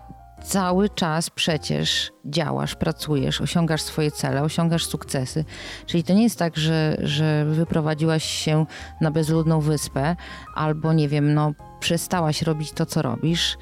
cały 0.43 0.89
czas 0.89 1.29
przecież 1.29 2.11
działasz, 2.25 2.75
pracujesz, 2.75 3.41
osiągasz 3.41 3.81
swoje 3.81 4.11
cele, 4.11 4.43
osiągasz 4.43 4.85
sukcesy. 4.85 5.45
Czyli 5.85 6.03
to 6.03 6.13
nie 6.13 6.23
jest 6.23 6.39
tak, 6.39 6.57
że, 6.57 6.97
że 7.03 7.45
wyprowadziłaś 7.45 8.23
się 8.23 8.65
na 9.01 9.11
bezludną 9.11 9.59
wyspę 9.59 10.15
albo 10.55 10.93
nie 10.93 11.09
wiem, 11.09 11.33
no 11.33 11.53
przestałaś 11.79 12.41
robić 12.41 12.71
to, 12.71 12.85
co 12.85 13.01
robisz. 13.01 13.57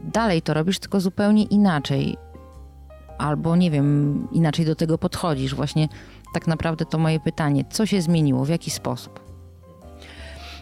Dalej 0.00 0.42
to 0.42 0.54
robisz, 0.54 0.78
tylko 0.78 1.00
zupełnie 1.00 1.44
inaczej. 1.44 2.16
Albo 3.18 3.56
nie 3.56 3.70
wiem, 3.70 4.28
inaczej 4.32 4.64
do 4.64 4.74
tego 4.74 4.98
podchodzisz. 4.98 5.54
Właśnie 5.54 5.88
tak 6.34 6.46
naprawdę 6.46 6.84
to 6.84 6.98
moje 6.98 7.20
pytanie. 7.20 7.64
Co 7.70 7.86
się 7.86 8.02
zmieniło? 8.02 8.44
W 8.44 8.48
jaki 8.48 8.70
sposób? 8.70 9.29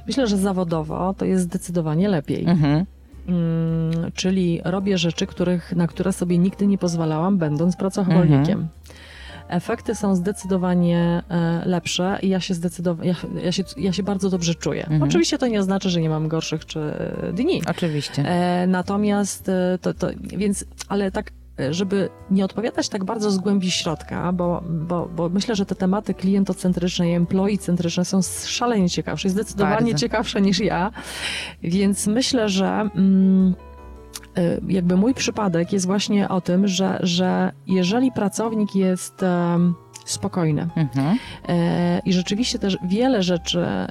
Myślę, 0.09 0.27
że 0.27 0.37
zawodowo 0.37 1.15
to 1.19 1.25
jest 1.25 1.45
zdecydowanie 1.45 2.09
lepiej. 2.09 2.45
Mhm. 2.47 2.85
Mm, 3.29 4.13
czyli 4.15 4.61
robię 4.65 4.99
rzeczy, 4.99 5.27
których, 5.27 5.73
na 5.77 5.87
które 5.87 6.13
sobie 6.13 6.39
nigdy 6.39 6.67
nie 6.67 6.79
pozwalałam, 6.79 7.39
będąc 7.39 7.77
pracocholikiem. 7.77 8.39
Mhm. 8.39 8.69
Efekty 9.49 9.95
są 9.95 10.17
zdecydowanie 10.17 11.23
e, 11.31 11.63
lepsze 11.67 12.19
i 12.23 12.29
ja 12.29 12.41
się 12.41 12.55
zdecydowanie, 12.55 13.09
ja, 13.09 13.43
ja, 13.43 13.53
się, 13.53 13.65
ja 13.77 13.93
się 13.93 14.03
bardzo 14.03 14.31
dobrze 14.31 14.55
czuję. 14.55 14.83
Mhm. 14.83 15.03
Oczywiście 15.03 15.39
to 15.39 15.47
nie 15.47 15.61
oznacza, 15.61 15.89
że 15.89 16.01
nie 16.01 16.09
mam 16.09 16.29
gorszych 16.29 16.67
czy 16.67 16.81
dni. 17.33 17.63
Oczywiście. 17.71 18.23
E, 18.23 18.67
natomiast 18.67 19.49
e, 19.49 19.79
to, 19.83 19.95
to, 19.95 20.09
więc, 20.21 20.65
ale 20.89 21.11
tak 21.11 21.31
żeby 21.71 22.09
nie 22.31 22.45
odpowiadać 22.45 22.89
tak 22.89 23.05
bardzo 23.05 23.31
z 23.31 23.39
głębi 23.39 23.71
środka, 23.71 24.33
bo, 24.33 24.63
bo, 24.69 25.09
bo 25.17 25.29
myślę, 25.29 25.57
że 25.57 25.67
te 25.67 25.75
tematy 25.75 26.15
klientocentryczne 26.15 27.11
i 27.11 27.17
employee-centryczne 27.17 28.05
są 28.05 28.21
szalenie 28.47 28.91
ciekawsze, 28.91 29.31
zdecydowanie 29.31 29.77
bardzo. 29.77 29.99
ciekawsze 29.99 30.41
niż 30.41 30.61
ja, 30.61 30.91
więc 31.63 32.07
myślę, 32.07 32.49
że 32.49 32.89
mm, 32.95 33.55
y, 34.39 34.61
jakby 34.69 34.97
mój 34.97 35.15
przypadek 35.15 35.73
jest 35.73 35.87
właśnie 35.87 36.29
o 36.29 36.41
tym, 36.41 36.69
że, 36.69 36.99
że 37.03 37.53
jeżeli 37.67 38.13
pracownik 38.13 38.75
jest 38.75 39.23
spokojne. 40.11 40.69
Mhm. 40.77 41.19
E, 41.49 41.99
I 42.05 42.13
rzeczywiście 42.13 42.59
też 42.59 42.79
wiele 42.83 43.23
rzeczy 43.23 43.61
e, 43.61 43.89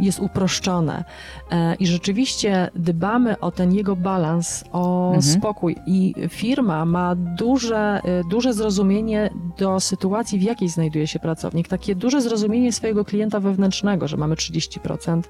jest 0.00 0.20
uproszczone. 0.20 1.04
E, 1.50 1.74
I 1.74 1.86
rzeczywiście 1.86 2.70
dbamy 2.74 3.40
o 3.40 3.50
ten 3.50 3.72
jego 3.72 3.96
balans, 3.96 4.64
o 4.72 5.06
mhm. 5.06 5.22
spokój. 5.22 5.76
I 5.86 6.14
firma 6.28 6.84
ma 6.84 7.14
duże, 7.14 8.00
duże 8.30 8.52
zrozumienie 8.54 9.30
do 9.58 9.80
sytuacji, 9.80 10.38
w 10.38 10.42
jakiej 10.42 10.68
znajduje 10.68 11.06
się 11.06 11.18
pracownik. 11.18 11.68
Takie 11.68 11.94
duże 11.94 12.20
zrozumienie 12.20 12.72
swojego 12.72 13.04
klienta 13.04 13.40
wewnętrznego, 13.40 14.08
że 14.08 14.16
mamy 14.16 14.34
30% 14.34 15.22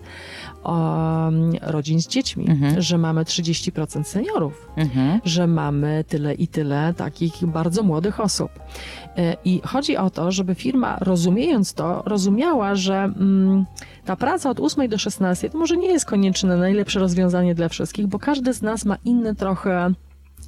rodzin 1.62 2.00
z 2.00 2.08
dziećmi, 2.08 2.48
mhm. 2.48 2.82
że 2.82 2.98
mamy 2.98 3.24
30% 3.24 4.04
seniorów, 4.04 4.68
mhm. 4.76 5.20
że 5.24 5.46
mamy 5.46 6.04
tyle 6.08 6.34
i 6.34 6.48
tyle 6.48 6.94
takich 6.94 7.46
bardzo 7.46 7.82
młodych 7.82 8.20
osób. 8.20 8.50
I 9.44 9.60
chodzi 9.64 9.96
o 9.96 10.10
to, 10.10 10.32
żeby 10.32 10.54
firma, 10.54 10.98
rozumiejąc 11.00 11.74
to, 11.74 12.02
rozumiała, 12.06 12.74
że 12.74 12.94
mm, 12.94 13.64
ta 14.04 14.16
praca 14.16 14.50
od 14.50 14.60
8 14.60 14.88
do 14.88 14.98
16 14.98 15.50
to 15.50 15.58
może 15.58 15.76
nie 15.76 15.88
jest 15.88 16.04
koniecznie 16.04 16.48
najlepsze 16.48 17.00
rozwiązanie 17.00 17.54
dla 17.54 17.68
wszystkich, 17.68 18.06
bo 18.06 18.18
każdy 18.18 18.52
z 18.52 18.62
nas 18.62 18.84
ma 18.84 18.96
inny 19.04 19.34
trochę 19.34 19.90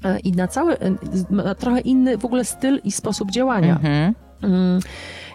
e, 0.05 0.19
i 0.19 0.33
na 0.33 0.49
cały, 0.49 0.79
e, 0.79 1.55
trochę 1.59 1.81
inny 1.81 2.19
w 2.19 2.25
ogóle 2.25 2.45
styl 2.45 2.81
i 2.85 2.93
sposób 2.93 3.31
działania. 3.31 3.75
Mhm. 3.75 4.15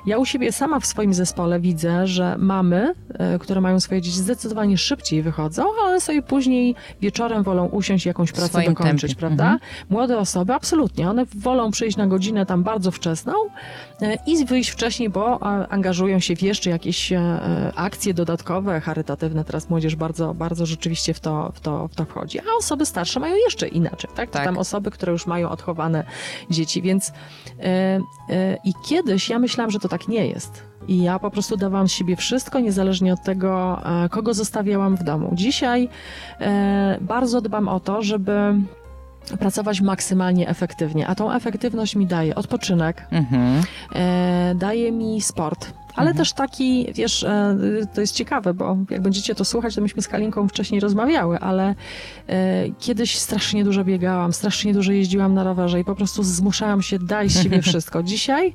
Ja 0.05 0.17
u 0.17 0.25
siebie 0.25 0.51
sama 0.51 0.79
w 0.79 0.85
swoim 0.85 1.13
zespole 1.13 1.59
widzę, 1.59 2.07
że 2.07 2.35
mamy, 2.37 2.93
e, 3.13 3.39
które 3.39 3.61
mają 3.61 3.79
swoje 3.79 4.01
dzieci, 4.01 4.17
zdecydowanie 4.17 4.77
szybciej 4.77 5.21
wychodzą, 5.21 5.63
ale 5.85 6.01
sobie 6.01 6.21
później 6.21 6.75
wieczorem 7.01 7.43
wolą 7.43 7.65
usiąść 7.65 8.05
i 8.05 8.07
jakąś 8.07 8.31
pracę 8.31 8.47
swoim 8.47 8.73
dokończyć, 8.73 9.11
tempie. 9.11 9.19
prawda? 9.19 9.43
Mhm. 9.43 9.59
Młode 9.89 10.17
osoby, 10.17 10.53
absolutnie, 10.53 11.09
one 11.09 11.25
wolą 11.25 11.71
przyjść 11.71 11.97
na 11.97 12.07
godzinę 12.07 12.45
tam 12.45 12.63
bardzo 12.63 12.91
wczesną 12.91 13.33
i 14.27 14.45
wyjść 14.45 14.69
wcześniej, 14.69 15.09
bo 15.09 15.35
e, 15.35 15.67
angażują 15.67 16.19
się 16.19 16.35
w 16.35 16.41
jeszcze 16.41 16.69
jakieś 16.69 17.11
e, 17.11 17.39
akcje 17.75 18.13
dodatkowe, 18.13 18.81
charytatywne. 18.81 19.45
Teraz 19.45 19.69
młodzież 19.69 19.95
bardzo, 19.95 20.33
bardzo 20.33 20.65
rzeczywiście 20.65 21.13
w 21.13 21.19
to, 21.19 21.51
w 21.55 21.59
to, 21.59 21.87
w 21.87 21.95
to 21.95 22.05
wchodzi. 22.05 22.39
A 22.39 22.57
osoby 22.59 22.85
starsze 22.85 23.19
mają 23.19 23.35
jeszcze 23.35 23.67
inaczej, 23.67 24.09
tak? 24.15 24.29
Tak. 24.29 24.45
Tam 24.45 24.57
osoby, 24.57 24.91
które 24.91 25.11
już 25.11 25.27
mają 25.27 25.49
odchowane 25.49 26.03
dzieci, 26.49 26.81
więc 26.81 27.09
e, 27.09 27.63
e, 27.63 27.99
i 28.63 28.73
kiedyś 28.85 29.29
ja 29.29 29.39
myślałam, 29.39 29.71
że 29.71 29.79
to 29.79 29.89
tak 29.89 30.07
nie 30.07 30.27
jest. 30.27 30.63
I 30.87 31.03
ja 31.03 31.19
po 31.19 31.31
prostu 31.31 31.57
dawałam 31.57 31.89
z 31.89 31.91
siebie 31.91 32.15
wszystko, 32.15 32.59
niezależnie 32.59 33.13
od 33.13 33.23
tego, 33.23 33.81
e, 34.05 34.09
kogo 34.09 34.33
zostawiałam 34.33 34.97
w 34.97 35.03
domu. 35.03 35.29
Dzisiaj 35.33 35.89
e, 36.39 36.97
bardzo 37.01 37.41
dbam 37.41 37.67
o 37.67 37.79
to, 37.79 38.01
żeby 38.01 38.53
pracować 39.39 39.81
maksymalnie 39.81 40.49
efektywnie, 40.49 41.07
a 41.07 41.15
tą 41.15 41.31
efektywność 41.33 41.95
mi 41.95 42.07
daje 42.07 42.35
odpoczynek, 42.35 43.07
Mhm. 43.11 43.63
e, 43.95 44.55
daje 44.55 44.91
mi 44.91 45.21
sport. 45.21 45.73
Ale 45.95 46.09
Mhm. 46.09 46.17
też 46.17 46.33
taki, 46.33 46.87
wiesz, 46.93 47.23
e, 47.23 47.57
to 47.93 48.01
jest 48.01 48.15
ciekawe, 48.15 48.53
bo 48.53 48.77
jak 48.89 49.01
będziecie 49.01 49.35
to 49.35 49.45
słuchać, 49.45 49.75
to 49.75 49.81
myśmy 49.81 50.01
z 50.01 50.07
Kalinką 50.07 50.47
wcześniej 50.47 50.79
rozmawiały, 50.81 51.39
ale 51.39 51.75
e, 52.27 52.63
kiedyś 52.79 53.17
strasznie 53.17 53.63
dużo 53.63 53.83
biegałam, 53.83 54.33
strasznie 54.33 54.73
dużo 54.73 54.91
jeździłam 54.91 55.33
na 55.33 55.43
rowerze 55.43 55.79
i 55.79 55.83
po 55.83 55.95
prostu 55.95 56.23
zmuszałam 56.23 56.81
się, 56.81 56.99
daj 56.99 57.29
z 57.29 57.43
siebie 57.43 57.61
wszystko. 57.71 58.03
Dzisiaj 58.03 58.53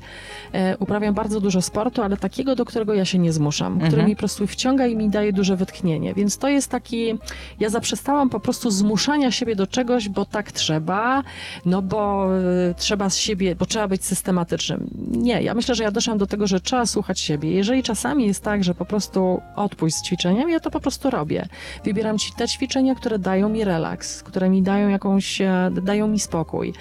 e, 0.53 0.77
uprawiam 0.77 1.15
bardzo 1.15 1.41
dużo 1.41 1.63
sportu, 1.63 2.03
ale 2.03 2.17
takiego, 2.17 2.55
do 2.57 2.65
którego 2.65 2.95
ja 2.95 3.05
się 3.05 3.19
nie 3.19 3.33
zmuszam, 3.33 3.73
który 3.77 3.89
Mhm. 3.89 4.07
mi 4.09 4.17
po 4.17 4.19
prostu 4.19 4.47
wciąga 4.47 4.87
i 4.87 4.97
mi 4.97 5.11
daje 5.11 5.33
duże 5.33 5.57
wytchnienie. 5.57 6.15
Więc 6.15 6.39
to 6.39 6.49
jest 6.49 6.71
taki, 6.71 7.19
ja 7.61 7.69
zaprzestałam 7.71 8.31
po 8.31 8.41
prostu 8.41 8.71
zmuszania 8.71 9.31
siebie 9.31 9.57
do 9.57 9.67
czegoś, 9.67 10.09
bo 10.09 10.25
tak 10.25 10.53
trzeba, 10.53 11.23
no 11.67 11.83
bo 11.83 12.29
trzeba 12.77 13.11
z 13.11 13.17
siebie, 13.17 13.55
bo 13.57 13.67
trzeba 13.67 13.89
być 13.89 14.05
systematycznym. 14.05 14.91
Nie, 15.11 15.43
ja 15.43 15.55
myślę, 15.55 15.75
że 15.75 15.83
ja 15.85 15.91
doszłam 15.91 16.19
do 16.19 16.27
tego, 16.27 16.47
że 16.47 16.61
trzeba 16.61 16.87
słuchać 16.87 17.21
siebie. 17.29 17.51
Jeżeli 17.53 17.83
czasami 17.83 18.27
jest 18.27 18.45
tak, 18.45 18.65
że 18.65 18.75
po 18.75 18.85
prostu 18.85 19.41
odpuść 19.57 19.95
z 19.97 20.03
ćwiczeniem, 20.03 20.49
ja 20.51 20.61
to 20.61 20.71
po 20.71 20.81
prostu 20.81 21.11
robię. 21.11 21.49
Wybieram 21.85 22.19
ci 22.19 22.33
te 22.33 22.49
ćwiczenia, 22.49 22.95
które 22.95 23.19
dają 23.19 23.49
mi 23.49 23.65
relaks, 23.65 24.23
które 24.23 24.51
mi 24.51 24.63
dają 24.63 24.89
jakąś, 24.89 25.41
e, 25.41 25.71
dają 25.83 26.09
mi 26.09 26.19
spokój. 26.19 26.73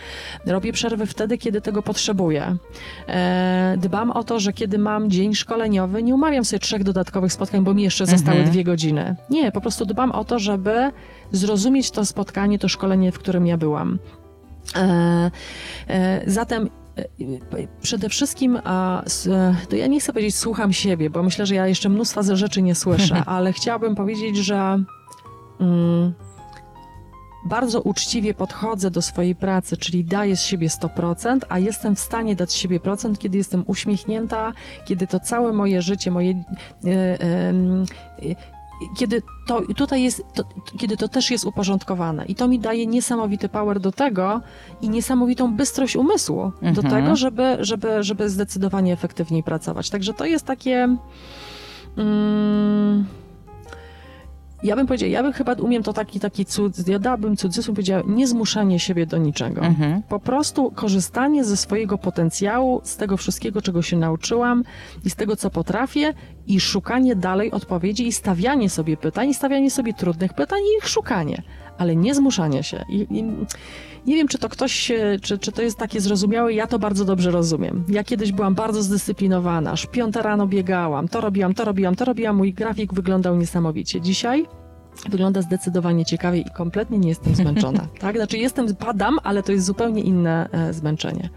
Robię 0.45 0.73
przerwy 0.73 1.05
wtedy, 1.05 1.38
kiedy 1.38 1.62
tego 1.62 1.81
potrzebuję. 1.83 2.55
E, 3.07 3.75
dbam 3.77 4.12
o 4.12 4.23
to, 4.23 4.39
że 4.39 4.53
kiedy 4.53 4.77
mam 4.77 5.10
dzień 5.10 5.36
szkoleniowy, 5.36 6.03
nie 6.03 6.15
umawiam 6.15 6.45
sobie 6.45 6.60
trzech 6.60 6.83
dodatkowych 6.83 7.33
spotkań, 7.33 7.63
bo 7.63 7.73
mi 7.73 7.83
jeszcze 7.83 8.05
zostały 8.05 8.38
Mhm. 8.38 8.51
dwie 8.53 8.63
godziny. 8.63 9.15
Nie, 9.29 9.51
po 9.51 9.62
prostu 9.62 9.86
dbam 9.86 10.12
o 10.12 10.23
to, 10.23 10.39
żeby 10.39 10.91
zrozumieć 11.31 11.91
to 11.91 12.05
spotkanie, 12.05 12.60
to 12.60 12.67
szkolenie, 12.67 13.12
w 13.12 13.19
którym 13.19 13.47
ja 13.47 13.57
byłam. 13.57 13.99
E, 14.75 15.31
zatem 16.27 16.69
przede 17.81 18.10
wszystkim, 18.10 18.60
a, 18.63 19.03
e, 19.03 19.55
to 19.69 19.75
ja 19.75 19.88
nie 19.88 19.99
chcę 19.99 20.13
powiedzieć 20.13 20.36
słucham 20.36 20.73
siebie, 20.73 21.10
bo 21.10 21.23
myślę, 21.23 21.45
że 21.45 21.55
ja 21.55 21.67
jeszcze 21.67 21.89
mnóstwa 21.89 22.23
ze 22.23 22.38
rzeczy 22.38 22.62
nie 22.62 22.75
słyszę, 22.75 23.23
ale 23.36 23.53
chciałabym 23.53 23.95
powiedzieć, 23.95 24.38
że 24.38 24.83
mm, 25.60 26.13
bardzo 27.45 27.81
uczciwie 27.81 28.33
podchodzę 28.33 28.91
do 28.91 29.01
swojej 29.01 29.36
pracy, 29.36 29.77
czyli 29.77 30.05
daję 30.05 30.38
z 30.38 30.41
siebie 30.41 30.67
100%, 30.67 31.39
a 31.49 31.60
jestem 31.60 31.95
w 31.95 31.99
stanie 31.99 32.36
dać 32.36 32.51
z 32.51 32.55
siebie 32.55 32.79
procent, 32.79 33.19
kiedy 33.19 33.38
jestem 33.38 33.63
uśmiechnięta, 33.67 34.53
kiedy 34.86 35.07
to 35.07 35.19
całe 35.19 35.53
moje 35.53 35.81
życie, 35.81 36.12
moje. 36.12 36.43
E, 36.86 37.19
em, 37.19 37.86
e, 38.21 38.57
kiedy 38.98 39.22
to 39.48 39.62
tutaj 39.76 40.04
jest, 40.04 40.24
to, 40.34 40.44
kiedy 40.78 40.98
to 40.98 41.08
też 41.08 41.32
jest 41.32 41.46
uporządkowane 41.46 42.26
i 42.26 42.36
to 42.36 42.48
mi 42.48 42.60
daje 42.60 42.88
niesamowity 42.88 43.50
power 43.50 43.80
do 43.80 43.92
tego 43.92 44.42
i 44.82 44.90
niesamowitą 44.90 45.56
bystrość 45.56 45.96
umysłu 45.96 46.52
do 46.62 46.68
Mhm. 46.68 46.90
tego, 46.90 47.16
żeby, 47.16 47.58
żeby, 47.60 48.04
żeby 48.04 48.30
zdecydowanie 48.30 48.94
efektywniej 48.94 49.44
pracować. 49.44 49.90
Także 49.90 50.13
to 50.13 50.26
jest 50.26 50.46
takie. 50.46 50.98
Mm, 51.98 53.06
ja 54.63 54.76
bym 54.76 54.88
powiedziała, 54.88 55.12
ja 55.12 55.24
bym 55.24 55.34
chyba 55.34 55.54
umiem 55.54 55.84
to 55.84 55.94
taki, 55.94 56.20
taki 56.20 56.46
cud, 56.46 56.88
ja 56.88 57.00
dałabym 57.00 57.38
cudzysłów, 57.38 57.76
powiedziała, 57.76 58.04
nie 58.08 58.28
zmuszanie 58.28 58.80
siebie 58.80 59.06
do 59.06 59.18
niczego. 59.18 59.62
Mhm. 59.62 60.02
Po 60.04 60.20
prostu 60.20 60.72
korzystanie 60.72 61.44
ze 61.44 61.58
swojego 61.58 61.98
potencjału, 61.98 62.82
z 62.84 62.98
tego 62.98 63.18
wszystkiego, 63.18 63.62
czego 63.62 63.82
się 63.82 63.98
nauczyłam 63.98 64.63
i 65.06 65.10
z 65.10 65.16
tego, 65.16 65.36
co 65.36 65.50
potrafię 65.50 66.13
i 66.47 66.60
szukanie 66.60 67.15
dalej 67.15 67.51
odpowiedzi 67.51 68.07
i 68.07 68.12
stawianie 68.12 68.69
sobie 68.69 68.97
pytań, 68.97 69.29
i 69.29 69.33
stawianie 69.33 69.71
sobie 69.71 69.93
trudnych 69.93 70.33
pytań 70.33 70.60
i 70.60 70.77
ich 70.77 70.89
szukanie, 70.89 71.41
ale 71.77 71.95
nie 71.95 72.15
zmuszanie 72.15 72.63
się. 72.63 72.86
I, 72.89 73.07
i, 73.10 73.23
nie 74.05 74.15
wiem, 74.15 74.27
czy 74.27 74.38
to 74.38 74.49
ktoś, 74.49 74.91
czy, 75.21 75.38
czy 75.38 75.51
to 75.51 75.62
jest 75.62 75.77
takie 75.77 76.01
zrozumiałe, 76.01 76.53
ja 76.53 76.67
to 76.67 76.79
bardzo 76.79 77.05
dobrze 77.05 77.31
rozumiem. 77.31 77.83
Ja 77.89 78.03
kiedyś 78.03 78.31
byłam 78.31 78.55
bardzo 78.55 78.83
zdyscyplinowana, 78.83 79.71
aż 79.71 79.86
piąta 79.86 80.21
rano 80.21 80.47
biegałam, 80.47 81.07
to 81.07 81.21
robiłam, 81.21 81.53
to 81.53 81.65
robiłam, 81.65 81.95
to 81.95 82.05
robiłam, 82.05 82.36
mój 82.36 82.53
grafik 82.53 82.93
wyglądał 82.93 83.36
niesamowicie. 83.36 84.01
Dzisiaj 84.01 84.45
wygląda 85.10 85.41
zdecydowanie 85.41 86.05
ciekawiej 86.05 86.41
i 86.41 86.51
kompletnie 86.51 86.97
nie 86.97 87.10
jestem 87.10 87.36
zmęczona. 87.36 87.88
tak? 87.99 88.15
Znaczy 88.15 88.38
jestem, 88.38 88.75
padam, 88.75 89.17
ale 89.23 89.43
to 89.43 89.51
jest 89.51 89.65
zupełnie 89.65 90.01
inne 90.01 90.49
e, 90.51 90.73
zmęczenie. 90.73 91.29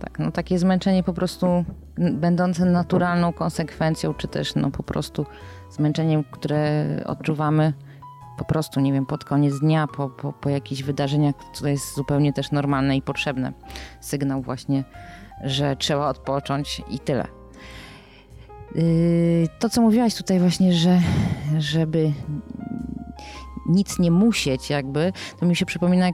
Tak, 0.00 0.18
no 0.18 0.30
takie 0.30 0.58
zmęczenie 0.58 1.02
po 1.02 1.12
prostu 1.12 1.64
będące 1.98 2.64
naturalną 2.64 3.32
konsekwencją, 3.32 4.14
czy 4.14 4.28
też 4.28 4.54
no 4.54 4.70
po 4.70 4.82
prostu 4.82 5.26
zmęczeniem, 5.70 6.24
które 6.24 6.86
odczuwamy 7.06 7.72
po 8.38 8.44
prostu, 8.44 8.80
nie 8.80 8.92
wiem, 8.92 9.06
pod 9.06 9.24
koniec 9.24 9.60
dnia, 9.60 9.86
po, 9.86 10.08
po, 10.08 10.32
po 10.32 10.48
jakichś 10.48 10.82
wydarzeniach, 10.82 11.34
co 11.52 11.68
jest 11.68 11.94
zupełnie 11.94 12.32
też 12.32 12.50
normalne 12.50 12.96
i 12.96 13.02
potrzebne. 13.02 13.52
Sygnał 14.00 14.42
właśnie, 14.42 14.84
że 15.44 15.76
trzeba 15.76 16.08
odpocząć 16.08 16.82
i 16.90 16.98
tyle. 16.98 17.26
Yy, 18.74 19.48
To, 19.58 19.68
co 19.68 19.82
mówiłaś 19.82 20.14
tutaj 20.14 20.40
właśnie, 20.40 20.72
że 20.72 21.00
żeby 21.58 22.12
nic 23.66 23.98
nie 23.98 24.10
musieć 24.10 24.70
jakby, 24.70 25.12
to 25.40 25.46
mi 25.46 25.56
się 25.56 25.66
przypomina 25.66 26.10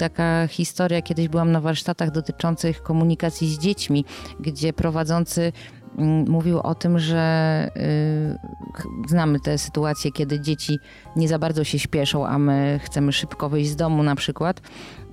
taka 0.00 0.46
historia, 0.46 1.02
kiedyś 1.02 1.28
byłam 1.28 1.52
na 1.52 1.60
warsztatach 1.60 2.10
dotyczących 2.10 2.82
komunikacji 2.82 3.54
z 3.54 3.58
dziećmi, 3.58 4.04
gdzie 4.40 4.72
prowadzący 4.72 5.52
mm, 5.98 6.28
mówił 6.28 6.58
o 6.58 6.74
tym, 6.74 6.98
że 6.98 7.70
y, 7.76 9.08
znamy 9.08 9.40
te 9.40 9.58
sytuacje, 9.58 10.12
kiedy 10.12 10.40
dzieci 10.40 10.78
nie 11.16 11.28
za 11.28 11.38
bardzo 11.38 11.64
się 11.64 11.78
śpieszą, 11.78 12.26
a 12.26 12.38
my 12.38 12.80
chcemy 12.82 13.12
szybko 13.12 13.48
wyjść 13.48 13.70
z 13.70 13.76
domu 13.76 14.02
na 14.02 14.14
przykład, 14.14 14.60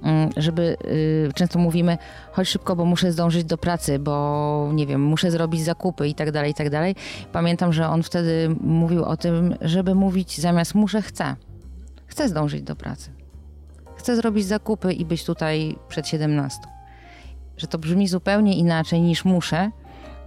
mm, 0.03 0.29
żeby 0.37 0.77
y, 0.85 1.33
często 1.35 1.59
mówimy 1.59 1.97
chodź 2.31 2.47
szybko, 2.47 2.75
bo 2.75 2.85
muszę 2.85 3.11
zdążyć 3.11 3.43
do 3.43 3.57
pracy, 3.57 3.99
bo 3.99 4.69
nie 4.73 4.87
wiem, 4.87 5.01
muszę 5.01 5.31
zrobić 5.31 5.63
zakupy 5.63 6.07
i 6.07 6.15
tak 6.15 6.31
dalej, 6.31 6.51
i 6.51 6.55
tak 6.55 6.69
dalej. 6.69 6.95
Pamiętam, 7.31 7.73
że 7.73 7.89
on 7.89 8.03
wtedy 8.03 8.55
mówił 8.61 9.03
o 9.03 9.17
tym, 9.17 9.55
żeby 9.61 9.95
mówić 9.95 10.37
zamiast 10.41 10.75
muszę, 10.75 11.01
chcę. 11.01 11.35
Chcę 12.05 12.29
zdążyć 12.29 12.61
do 12.61 12.75
pracy 12.75 13.26
chcę 13.97 14.15
zrobić 14.15 14.45
zakupy 14.45 14.93
i 14.93 15.05
być 15.05 15.25
tutaj 15.25 15.75
przed 15.89 16.07
17. 16.07 16.59
Że 17.57 17.67
to 17.67 17.77
brzmi 17.77 18.07
zupełnie 18.07 18.57
inaczej 18.57 19.01
niż 19.01 19.25
muszę, 19.25 19.71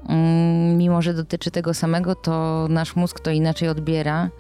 mm, 0.09 0.79
mimo 0.79 1.03
że 1.03 1.15
dotyczy 1.15 1.51
tego 1.51 1.75
samego, 1.75 2.15
to 2.15 2.67
nasz 2.71 2.97
mózg 2.97 3.21
to 3.21 3.31
inaczej 3.31 3.69
odbiera 3.69 4.31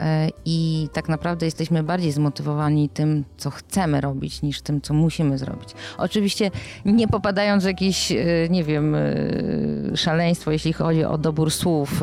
e, 0.00 0.28
i 0.44 0.88
tak 0.92 1.08
naprawdę 1.08 1.46
jesteśmy 1.46 1.82
bardziej 1.82 2.12
zmotywowani 2.12 2.88
tym, 2.88 3.24
co 3.36 3.50
chcemy 3.50 4.00
robić, 4.00 4.42
niż 4.42 4.62
tym, 4.62 4.80
co 4.80 4.94
musimy 4.94 5.38
zrobić. 5.38 5.68
Oczywiście 5.98 6.50
nie 6.84 7.08
popadając 7.08 7.62
w 7.62 7.66
jakieś, 7.66 8.12
e, 8.12 8.16
nie 8.50 8.64
wiem, 8.64 8.94
e, 8.94 9.00
szaleństwo, 9.96 10.50
jeśli 10.50 10.72
chodzi 10.72 11.04
o 11.04 11.18
dobór 11.18 11.50
słów, 11.50 12.02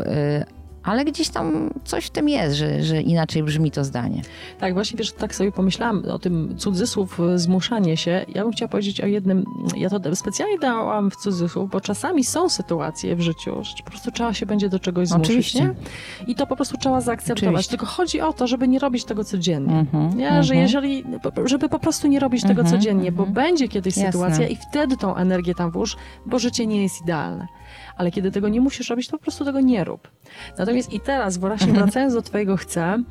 ale 0.88 1.06
gdzieś 1.06 1.30
tam 1.30 1.70
coś 1.84 2.06
w 2.06 2.10
tym 2.10 2.30
jest, 2.30 2.56
że, 2.56 2.84
że 2.84 3.02
inaczej 3.02 3.44
brzmi 3.44 3.72
to 3.72 3.84
zdanie. 3.84 4.22
Tak, 4.60 4.74
właśnie 4.74 4.98
wiesz, 4.98 5.12
tak 5.12 5.36
sobie 5.36 5.52
pomyślałam 5.52 6.04
o 6.06 6.20
tym 6.20 6.58
cudzysłów 6.58 7.20
e, 7.20 7.40
zmuszanie 7.40 7.98
się. 7.98 8.26
Ja 8.36 8.44
bym 8.44 8.52
chciała 8.52 8.70
powiedzieć 8.70 9.02
o 9.02 9.06
jednym, 9.06 9.46
ja 9.78 9.90
to 9.90 10.16
specjalnie 10.16 10.60
dałam 10.60 11.12
w 11.12 11.16
cudzysłów, 11.16 11.70
bo 11.70 11.82
czasami 11.82 12.24
są 12.24 12.50
sytuacje 12.50 13.16
w 13.16 13.22
życiu, 13.22 13.64
że 13.64 13.84
po 13.84 13.90
prostu 13.90 14.12
trzeba 14.12 14.34
się 14.34 14.46
będzie 14.46 14.70
do 14.70 14.80
czegoś 14.80 15.08
zmusić, 15.08 15.26
Oczywiście. 15.26 15.60
nie? 15.60 15.74
I 16.28 16.36
to 16.36 16.48
po 16.48 16.56
prostu 16.56 16.78
trzeba 16.78 17.02
zaakceptować. 17.02 17.54
Oczywiście. 17.54 17.70
Tylko 17.70 17.86
chodzi 17.86 18.22
o 18.22 18.34
to, 18.34 18.48
żeby 18.48 18.68
nie 18.68 18.80
robić 18.80 19.06
tego 19.06 19.24
codziennie. 19.24 19.80
Mhm, 19.80 20.18
Nie, 20.18 20.28
mhm. 20.28 20.44
że 20.44 20.56
jeżeli, 20.56 21.04
żeby 21.46 21.70
po 21.70 21.80
prostu 21.80 22.08
nie 22.08 22.20
robić 22.20 22.42
tego 22.42 22.62
Mhm, 22.62 22.78
codziennie, 22.78 23.12
bo 23.12 23.24
mhm. 23.24 23.34
będzie 23.34 23.68
kiedyś 23.68 23.98
Jasne. 23.98 24.12
sytuacja 24.12 24.48
i 24.48 24.56
wtedy 24.56 24.98
tą 24.98 25.16
energię 25.16 25.56
tam 25.56 25.72
włóż, 25.72 25.98
bo 26.26 26.40
życie 26.40 26.68
nie 26.68 26.84
jest 26.84 27.02
idealne. 27.02 27.48
Ale 27.98 28.12
kiedy 28.12 28.32
tego 28.32 28.50
nie 28.50 28.62
musisz 28.62 28.90
robić, 28.90 29.08
to 29.08 29.18
po 29.18 29.24
prostu 29.24 29.46
tego 29.46 29.60
nie 29.62 29.84
rób. 29.84 30.08
Natomiast 30.58 30.94
i 30.94 31.00
teraz, 31.00 31.38
właśnie 31.38 31.74
wracając 31.80 32.14
do 32.14 32.22
twojego 32.22 32.58
chcę, 32.58 33.04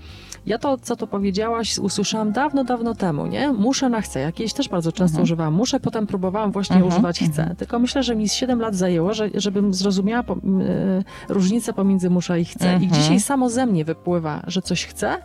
ja 0.46 0.58
to, 0.58 0.78
co 0.78 0.96
to 0.96 1.06
powiedziałaś, 1.06 1.78
usłyszałam 1.78 2.32
dawno, 2.32 2.64
dawno 2.64 2.94
temu, 2.94 3.26
nie? 3.26 3.52
Muszę 3.52 3.88
na 3.88 4.00
chcę. 4.00 4.20
Ja 4.20 4.32
kiedyś 4.32 4.52
też 4.52 4.68
bardzo 4.68 4.92
często 4.92 5.12
Mhm. 5.14 5.22
używałam 5.22 5.54
muszę, 5.54 5.80
potem 5.80 6.06
próbowałam 6.06 6.52
właśnie 6.52 6.76
Mhm, 6.76 6.92
używać 6.92 7.18
chcę. 7.18 7.26
mhm. 7.42 7.56
Tylko 7.56 7.78
myślę, 7.78 8.02
że 8.02 8.16
mi 8.16 8.28
z 8.28 8.32
7 8.34 8.60
lat 8.60 8.74
zajęło, 8.74 9.14
że, 9.14 9.30
żebym 9.34 9.74
zrozumiała 9.74 10.22
po, 10.22 10.32
m, 10.32 10.60
e, 10.60 10.64
różnicę 11.28 11.72
pomiędzy 11.72 12.10
muszę 12.10 12.40
i 12.40 12.44
chcę. 12.44 12.66
I 12.72 12.84
Mhm. 12.84 12.92
dzisiaj 13.02 13.20
samo 13.20 13.50
ze 13.50 13.66
mnie 13.66 13.84
wypływa, 13.84 14.42
że 14.46 14.62
coś 14.62 14.84
chcę, 14.86 15.16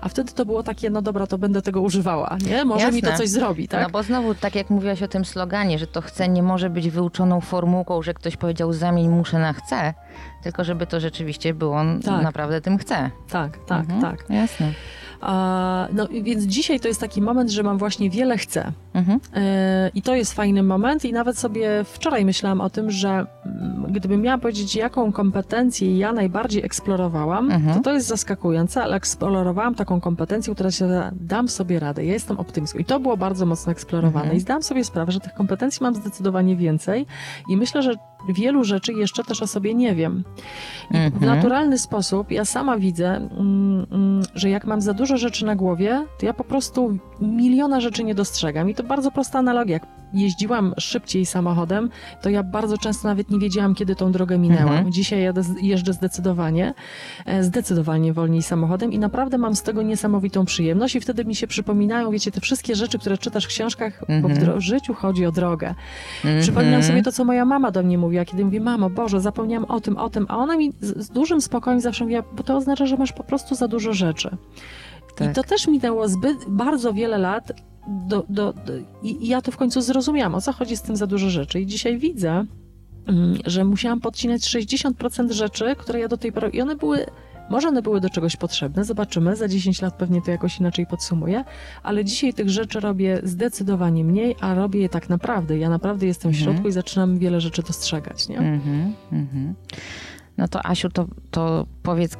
a 0.00 0.08
wtedy 0.08 0.32
to 0.32 0.44
było 0.46 0.62
takie, 0.62 0.90
no 0.90 1.02
dobra, 1.02 1.26
to 1.26 1.38
będę 1.38 1.62
tego 1.62 1.80
używała, 1.80 2.36
nie? 2.50 2.64
Może 2.64 2.92
mi 2.92 3.02
to 3.02 3.08
Jasne. 3.08 3.24
coś 3.24 3.28
zrobi, 3.30 3.68
tak? 3.68 3.82
No 3.82 3.90
bo 3.90 4.02
znowu, 4.02 4.34
tak 4.34 4.54
jak 4.54 4.70
mówiłaś 4.70 5.02
o 5.02 5.08
tym 5.08 5.24
sloganie, 5.24 5.78
że 5.78 5.86
to 5.86 6.00
chce 6.00 6.28
nie 6.28 6.42
może 6.42 6.70
być 6.70 6.90
wyuczoną 6.90 7.40
formułką, 7.40 8.02
że 8.02 8.14
ktoś 8.14 8.36
powiedział 8.36 8.72
zamień 8.72 9.05
muszę 9.08 9.38
na 9.38 9.52
chcę, 9.52 9.94
tylko 10.42 10.64
żeby 10.64 10.86
to 10.86 11.00
rzeczywiście 11.00 11.54
było 11.54 11.80
Tak. 12.04 12.22
naprawdę 12.22 12.60
tym 12.60 12.78
chce. 12.78 13.10
Tak, 13.30 13.58
tak, 13.66 13.80
Mhm. 13.80 14.00
tak. 14.00 14.24
Jasne. 14.30 14.72
A, 15.20 15.88
no 15.92 16.08
więc 16.22 16.44
dzisiaj 16.44 16.80
to 16.80 16.88
jest 16.88 17.00
taki 17.00 17.22
moment, 17.22 17.50
że 17.50 17.62
mam 17.62 17.78
właśnie 17.78 18.10
wiele 18.10 18.38
chcę. 18.38 18.72
Mhm. 18.94 19.20
E, 19.34 19.90
I 19.94 20.02
to 20.02 20.14
jest 20.14 20.32
fajny 20.34 20.62
moment 20.62 21.04
i 21.04 21.12
nawet 21.12 21.38
sobie 21.38 21.84
wczoraj 21.84 22.24
myślałam 22.24 22.60
o 22.60 22.70
tym, 22.70 22.90
że 22.90 23.08
mm, 23.46 23.86
gdybym 23.92 24.20
miała 24.22 24.38
powiedzieć, 24.38 24.76
jaką 24.76 25.12
kompetencję 25.12 25.98
ja 25.98 26.12
najbardziej 26.12 26.64
eksplorowałam, 26.64 27.50
Mhm. 27.50 27.76
to 27.76 27.82
to 27.82 27.92
jest 27.92 28.06
zaskakujące, 28.06 28.82
ale 28.82 28.96
eksplorowałam 28.96 29.74
taką 29.74 30.00
kompetencję, 30.00 30.54
która 30.54 30.70
się 30.70 30.88
dam 31.12 31.48
sobie 31.48 31.80
radę, 31.80 32.04
ja 32.04 32.12
jestem 32.12 32.38
optymistką. 32.38 32.78
I 32.78 32.84
to 32.84 33.00
było 33.00 33.16
bardzo 33.16 33.46
mocno 33.46 33.72
eksplorowane 33.72 34.18
Mhm. 34.24 34.36
i 34.36 34.40
zdałam 34.40 34.62
sobie 34.62 34.84
sprawę, 34.84 35.12
że 35.12 35.20
tych 35.20 35.34
kompetencji 35.34 35.82
mam 35.84 35.94
zdecydowanie 35.94 36.56
więcej 36.56 37.06
i 37.48 37.56
myślę, 37.56 37.82
że 37.82 37.92
wielu 38.28 38.64
rzeczy 38.64 38.92
jeszcze 38.92 39.24
też 39.24 39.42
o 39.42 39.46
sobie 39.46 39.74
nie 39.74 39.94
wiem. 39.94 40.24
I 40.90 40.94
w 40.94 40.96
Mhm. 40.96 41.36
naturalny 41.36 41.78
sposób 41.78 42.30
ja 42.30 42.44
sama 42.44 42.76
widzę, 42.78 43.08
mm, 43.16 43.86
mm, 43.92 44.22
że 44.34 44.50
jak 44.50 44.64
mam 44.64 44.80
za 44.80 44.94
dużo 44.94 45.16
rzeczy 45.16 45.46
na 45.46 45.56
głowie, 45.56 46.06
to 46.20 46.26
ja 46.26 46.34
po 46.34 46.44
prostu 46.44 46.98
miliona 47.20 47.80
rzeczy 47.80 48.04
nie 48.04 48.14
dostrzegam. 48.14 48.70
I 48.70 48.74
to 48.74 48.82
bardzo 48.82 49.10
prosta 49.10 49.38
analogia. 49.38 49.72
Jak 49.72 49.86
jeździłam 50.12 50.74
szybciej 50.78 51.26
samochodem, 51.26 51.90
to 52.22 52.30
ja 52.30 52.42
bardzo 52.42 52.78
często 52.78 53.08
nawet 53.08 53.30
nie 53.30 53.38
wiedziałam, 53.38 53.74
kiedy 53.74 53.96
tą 53.96 54.12
drogę 54.12 54.38
minęłam. 54.38 54.68
Mhm. 54.68 54.92
Dzisiaj 54.92 55.22
jadę, 55.22 55.42
jeżdżę 55.62 55.92
zdecydowanie, 55.92 56.74
e, 57.26 57.42
zdecydowanie 57.44 58.12
wolniej 58.12 58.42
samochodem 58.42 58.92
i 58.92 58.98
naprawdę 58.98 59.38
mam 59.38 59.56
z 59.56 59.62
tego 59.62 59.82
niesamowitą 59.82 60.44
przyjemność 60.44 60.96
i 60.96 61.00
wtedy 61.00 61.24
mi 61.24 61.34
się 61.34 61.46
przypominają, 61.46 62.10
wiecie, 62.10 62.30
te 62.32 62.40
wszystkie 62.40 62.74
rzeczy, 62.74 62.98
które 62.98 63.18
czytasz 63.18 63.44
w 63.44 63.48
książkach, 63.48 64.00
bo 64.00 64.28
w 64.28 64.30
Mhm. 64.30 64.38
dro- 64.40 64.60
życiu 64.60 64.94
chodzi 64.94 65.26
o 65.26 65.32
drogę. 65.32 65.74
Mhm. 66.24 66.42
Przypominam 66.42 66.82
sobie 66.82 67.02
to, 67.02 67.12
co 67.12 67.24
moja 67.24 67.44
mama 67.44 67.70
do 67.70 67.82
mnie 67.82 67.98
mówiła, 67.98 68.24
kiedy 68.24 68.44
mówi, 68.44 68.60
mamo, 68.60 68.90
Boże, 68.90 69.20
zapomniałam 69.20 69.64
o 69.70 69.80
tym, 69.80 69.96
o 69.96 70.10
tym, 70.10 70.26
a 70.28 70.36
ona 70.36 70.56
mi 70.56 70.72
z, 70.80 71.04
z 71.06 71.10
dużym 71.10 71.40
spokojem 71.40 71.80
zawsze 71.80 72.04
mówiła, 72.04 72.22
bo 72.36 72.42
to 72.42 72.56
oznacza, 72.56 72.86
że 72.86 72.96
masz 72.96 73.12
po 73.12 73.24
prostu 73.24 73.54
za 73.54 73.68
dużo 73.68 73.92
rzeczy. 73.92 74.36
I 75.14 75.18
Tak. 75.18 75.34
to 75.34 75.42
też 75.42 75.66
minęło 75.68 76.08
zbyt, 76.08 76.36
bardzo 76.48 76.92
wiele 76.92 77.18
lat 77.18 77.52
do, 77.88 78.24
do, 78.28 78.52
do, 78.52 78.72
i, 79.02 79.28
ja 79.28 79.42
to 79.42 79.52
w 79.52 79.56
końcu 79.56 79.80
zrozumiałam, 79.80 80.34
o 80.34 80.40
co 80.40 80.52
chodzi 80.52 80.76
z 80.76 80.82
tym 80.82 80.96
za 80.96 81.06
dużo 81.06 81.30
rzeczy. 81.30 81.60
I 81.60 81.66
dzisiaj 81.66 81.98
widzę, 81.98 82.44
mm, 83.06 83.38
że 83.46 83.64
musiałam 83.64 84.00
podcinać 84.00 84.42
60% 84.42 85.32
rzeczy, 85.32 85.76
które 85.78 86.00
ja 86.00 86.08
do 86.08 86.16
tej 86.16 86.32
pory, 86.32 86.48
i 86.48 86.60
one 86.60 86.76
były 86.76 87.06
może 87.50 87.68
one 87.68 87.82
były 87.82 88.00
do 88.00 88.10
czegoś 88.10 88.36
potrzebne, 88.36 88.84
zobaczymy. 88.84 89.36
Za 89.36 89.48
10 89.48 89.82
lat 89.82 89.94
pewnie 89.94 90.22
to 90.22 90.30
jakoś 90.30 90.60
inaczej 90.60 90.86
podsumuję, 90.86 91.44
ale 91.82 92.04
dzisiaj 92.04 92.34
tych 92.34 92.50
rzeczy 92.50 92.80
robię 92.80 93.20
zdecydowanie 93.22 94.04
mniej, 94.04 94.36
a 94.40 94.54
robię 94.54 94.80
je 94.80 94.88
tak 94.88 95.08
naprawdę. 95.08 95.58
Ja 95.58 95.68
naprawdę 95.70 96.06
jestem 96.06 96.32
w 96.32 96.34
Mhm. 96.34 96.44
środku 96.44 96.68
i 96.68 96.72
zaczynam 96.72 97.18
wiele 97.18 97.40
rzeczy 97.40 97.62
dostrzegać, 97.62 98.28
nie? 98.28 98.38
Mhm, 98.38 98.94
mhm. 99.12 99.54
No 100.36 100.48
to 100.48 100.66
Asiu, 100.66 100.88
to, 100.88 101.06
to 101.30 101.66
powiedz, 101.82 102.16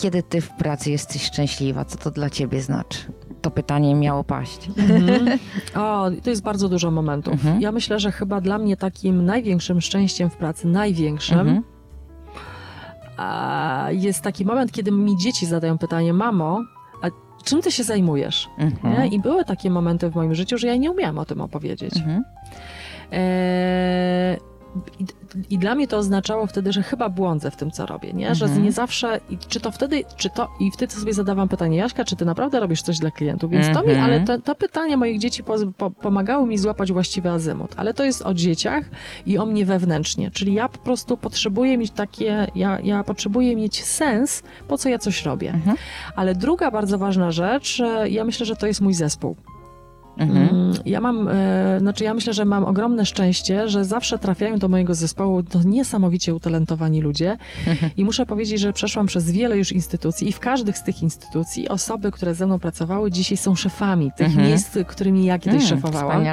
kiedy 0.00 0.22
ty 0.22 0.40
w 0.40 0.50
pracy 0.50 0.90
jesteś 0.90 1.22
szczęśliwa? 1.22 1.84
Co 1.84 1.98
to 1.98 2.10
dla 2.10 2.30
ciebie 2.30 2.62
znaczy? 2.62 2.98
To 3.44 3.50
pytanie 3.50 3.94
miało 3.94 4.24
paść. 4.24 4.68
Mhm. 4.76 5.38
O, 5.76 6.10
to 6.22 6.30
jest 6.30 6.42
bardzo 6.42 6.68
dużo 6.68 6.90
momentów. 6.90 7.32
Mhm. 7.34 7.60
Ja 7.60 7.72
myślę, 7.72 8.00
że 8.00 8.12
chyba 8.12 8.40
dla 8.40 8.58
mnie 8.58 8.76
takim 8.76 9.24
największym 9.24 9.80
szczęściem 9.80 10.30
w 10.30 10.36
pracy, 10.36 10.68
największym, 10.68 11.38
Mhm. 11.38 11.62
jest 13.90 14.20
taki 14.22 14.44
moment, 14.44 14.72
kiedy 14.72 14.90
mi 14.90 15.16
dzieci 15.16 15.46
zadają 15.46 15.78
pytanie, 15.78 16.12
mamo, 16.12 16.60
a 17.02 17.06
czym 17.44 17.62
ty 17.62 17.70
się 17.72 17.84
zajmujesz? 17.84 18.48
Mhm. 18.58 19.10
I 19.12 19.20
były 19.20 19.44
takie 19.44 19.70
momenty 19.70 20.10
w 20.10 20.14
moim 20.14 20.34
życiu, 20.34 20.58
że 20.58 20.66
ja 20.66 20.76
nie 20.76 20.90
umiałam 20.90 21.18
o 21.18 21.24
tym 21.24 21.40
opowiedzieć. 21.40 21.94
Eee, 23.12 24.38
i, 25.50 25.58
dla 25.58 25.74
mnie 25.74 25.88
to 25.88 25.96
oznaczało 25.96 26.46
wtedy, 26.46 26.72
że 26.72 26.82
chyba 26.82 27.08
błądzę 27.08 27.50
w 27.50 27.56
tym, 27.56 27.70
co 27.70 27.86
robię, 27.86 28.12
nie? 28.12 28.34
Że 28.34 28.44
Mhm. 28.44 28.64
nie 28.64 28.72
zawsze, 28.72 29.20
i 29.30 29.38
czy 29.38 29.60
to 29.60 29.70
wtedy, 29.70 30.04
czy 30.16 30.30
to, 30.30 30.48
i 30.60 30.70
wtedy 30.70 30.92
sobie 30.94 31.12
zadawałam 31.14 31.48
pytanie, 31.48 31.76
Jaśka, 31.76 32.04
czy 32.04 32.16
ty 32.16 32.24
naprawdę 32.24 32.60
robisz 32.60 32.82
coś 32.82 32.98
dla 32.98 33.10
klientów? 33.10 33.50
Więc 33.50 33.66
to 33.76 33.82
mi, 33.82 33.90
Mhm. 33.90 34.04
ale 34.04 34.20
te, 34.20 34.38
te 34.40 34.54
pytania 34.54 34.96
moich 34.96 35.18
dzieci 35.18 35.44
po, 35.44 35.54
po, 35.78 35.90
pomagały 35.90 36.46
mi 36.46 36.58
złapać 36.58 36.92
właściwy 36.92 37.30
azymut, 37.30 37.74
ale 37.76 37.94
to 37.94 38.04
jest 38.04 38.22
o 38.22 38.34
dzieciach 38.34 38.84
i 39.26 39.38
o 39.38 39.46
mnie 39.46 39.66
wewnętrznie, 39.66 40.30
czyli 40.30 40.54
ja 40.54 40.68
po 40.68 40.78
prostu 40.78 41.16
potrzebuję 41.16 41.78
mieć 41.78 41.90
takie, 41.90 42.46
ja, 42.54 42.78
ja 42.80 43.04
potrzebuję 43.04 43.56
mieć 43.56 43.84
sens, 43.84 44.42
po 44.68 44.78
co 44.78 44.88
ja 44.88 44.98
coś 44.98 45.22
robię. 45.24 45.50
Mhm. 45.50 45.76
Ale 46.16 46.34
druga 46.34 46.70
bardzo 46.70 46.98
ważna 46.98 47.30
rzecz, 47.30 47.82
ja 48.10 48.24
myślę, 48.24 48.46
że 48.46 48.56
to 48.56 48.66
jest 48.66 48.80
mój 48.80 48.94
zespół. 48.94 49.36
Mhm. 50.18 50.48
Mm, 50.48 50.74
Ja 50.86 51.00
mam, 51.00 51.28
e, 51.28 51.76
znaczy 51.80 52.04
ja 52.04 52.14
myślę, 52.14 52.32
że 52.34 52.44
mam 52.44 52.64
ogromne 52.64 53.06
szczęście, 53.06 53.68
że 53.68 53.84
zawsze 53.84 54.18
trafiają 54.18 54.58
do 54.58 54.68
mojego 54.68 54.94
zespołu 54.94 55.42
to 55.42 55.62
niesamowicie 55.64 56.34
utalentowani 56.34 57.00
ludzie 57.00 57.36
i 57.96 58.04
muszę 58.04 58.26
powiedzieć, 58.26 58.60
że 58.60 58.72
przeszłam 58.72 59.06
przez 59.06 59.30
wiele 59.30 59.58
już 59.58 59.72
instytucji 59.72 60.28
i 60.28 60.32
w 60.32 60.40
każdych 60.40 60.78
z 60.78 60.82
tych 60.82 61.02
instytucji 61.02 61.68
osoby, 61.68 62.10
które 62.10 62.34
ze 62.34 62.46
mną 62.46 62.58
pracowały 62.58 63.10
dzisiaj 63.10 63.36
są 63.36 63.54
szefami 63.54 64.10
tych 64.16 64.26
Mhm. 64.26 64.48
miejsc, 64.48 64.78
którymi 64.86 65.24
ja 65.24 65.38
kiedyś 65.38 65.62
Mm, 65.64 65.68
szefowałam. 65.68 66.24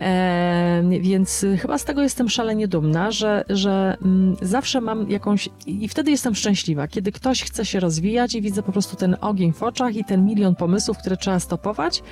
E, 0.00 0.82
więc 1.00 1.46
chyba 1.60 1.78
z 1.78 1.84
tego 1.84 2.02
jestem 2.02 2.28
szalenie 2.28 2.68
dumna, 2.68 3.10
że, 3.10 3.44
że 3.48 3.96
mm, 4.02 4.36
zawsze 4.42 4.80
mam 4.80 5.10
jakąś. 5.10 5.48
I 5.66 5.88
wtedy 5.88 6.10
jestem 6.10 6.34
szczęśliwa, 6.34 6.88
kiedy 6.88 7.12
ktoś 7.12 7.42
chce 7.42 7.64
się 7.64 7.80
rozwijać 7.80 8.34
i 8.34 8.42
widzę 8.42 8.62
po 8.62 8.72
prostu 8.72 8.96
ten 8.96 9.16
ogień 9.20 9.52
w 9.52 9.62
oczach 9.62 9.96
i 9.96 10.04
ten 10.04 10.24
milion 10.26 10.54
pomysłów, 10.54 10.98
które 10.98 11.16
trzeba 11.16 11.40
stopować. 11.40 12.02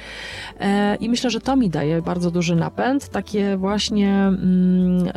E, 0.61 0.97
I 1.01 1.09
myślę, 1.09 1.31
że 1.31 1.41
to 1.41 1.57
mi 1.57 1.71
daje 1.71 2.03
bardzo 2.03 2.31
duży 2.31 2.57
napęd, 2.57 3.09
takie 3.09 3.57
właśnie 3.57 4.15
mm, 4.15 5.09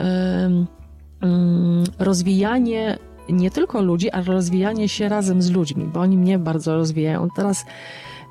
mm, 1.21 1.83
rozwijanie 1.99 2.97
nie 3.29 3.51
tylko 3.51 3.81
ludzi, 3.81 4.09
ale 4.09 4.25
rozwijanie 4.25 4.89
się 4.89 5.09
razem 5.09 5.41
z 5.41 5.51
ludźmi, 5.51 5.85
bo 5.93 5.99
oni 5.99 6.17
mnie 6.17 6.39
bardzo 6.39 6.75
rozwijają. 6.75 7.27
Teraz 7.35 7.65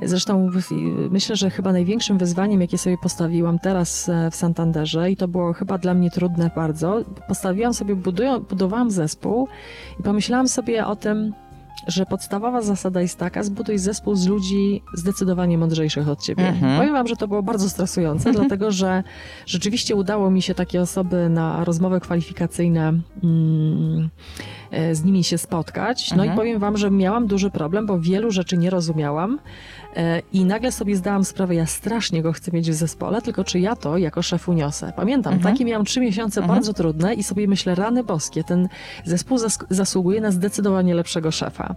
Zresztą 0.03 0.51
myślę, 1.11 1.37
że 1.37 1.51
chyba 1.51 1.73
największym 1.73 2.19
wyzwaniem, 2.19 2.61
jakie 2.61 2.79
sobie 2.79 2.99
postawiłam 2.99 3.59
teraz 3.59 4.09
e, 4.09 4.31
w 4.31 4.35
Santanderze, 4.37 5.11
i 5.11 5.17
to 5.17 5.29
było 5.29 5.53
chyba 5.53 5.79
dla 5.79 5.95
mnie 5.95 6.11
trudne 6.11 6.51
bardzo, 6.57 7.05
postawiłam 7.29 7.75
sobie, 7.75 7.97
budują, 7.97 8.39
budowałam 8.39 8.91
zespół 8.91 9.49
i 10.01 10.03
pomyślałam 10.03 10.49
sobie 10.49 10.87
o 10.87 10.97
tym, 10.97 11.33
że 11.87 12.07
podstawowa 12.07 12.63
zasada 12.63 13.01
jest 13.01 13.19
taka, 13.19 13.43
zbuduj 13.43 13.79
zespół 13.79 14.15
z 14.15 14.27
ludzi 14.27 14.83
zdecydowanie 14.95 15.59
mądrzejszych 15.59 16.09
od 16.09 16.23
ciebie. 16.23 16.49
Mhm. 16.49 16.79
Powiem 16.79 16.93
wam, 16.93 17.07
że 17.07 17.17
to 17.17 17.29
było 17.29 17.43
bardzo 17.43 17.69
stresujące, 17.69 18.33
dlatego 18.33 18.71
że 18.71 19.03
rzeczywiście 19.47 19.97
udało 19.97 20.31
mi 20.31 20.43
się 20.43 20.55
takie 20.55 20.81
osoby 20.81 21.29
na 21.29 21.65
rozmowy 21.65 22.01
kwalifikacyjne 22.01 22.93
mm, 23.23 24.09
z 24.93 25.05
nimi 25.05 25.25
się 25.25 25.39
spotkać. 25.39 26.11
No 26.11 26.15
Mhm. 26.23 26.33
i 26.33 26.37
powiem 26.37 26.59
wam, 26.59 26.77
że 26.77 26.91
miałam 26.91 27.27
duży 27.27 27.51
problem, 27.51 27.87
bo 27.87 28.01
wielu 28.01 28.31
rzeczy 28.31 28.57
nie 28.57 28.71
rozumiałam 28.71 29.39
e, 29.97 30.23
i 30.33 30.45
nagle 30.45 30.73
sobie 30.73 30.97
zdałam 30.97 31.25
sprawę, 31.25 31.55
ja 31.55 31.67
strasznie 31.67 32.23
go 32.23 32.33
chcę 32.33 32.53
mieć 32.53 32.71
w 32.71 32.75
zespole, 32.75 33.23
tylko 33.23 33.45
czy 33.45 33.61
ja 33.61 33.77
to 33.77 33.99
jako 33.99 34.23
szef 34.23 34.49
uniosę. 34.49 34.93
Pamiętam, 34.97 35.33
Mhm. 35.35 35.53
takie 35.55 35.65
miałam 35.65 35.85
trzy 35.87 36.01
miesiące 36.01 36.41
Mhm. 36.41 36.59
bardzo 36.59 36.73
trudne 36.75 37.15
i 37.15 37.23
sobie 37.23 37.49
myślę, 37.49 37.75
rany 37.75 38.05
boskie, 38.05 38.45
ten 38.45 38.69
zespół 39.05 39.39
zas- 39.39 39.65
zasługuje 39.71 40.21
na 40.21 40.31
zdecydowanie 40.31 40.95
lepszego 40.95 41.31
szefa. 41.31 41.75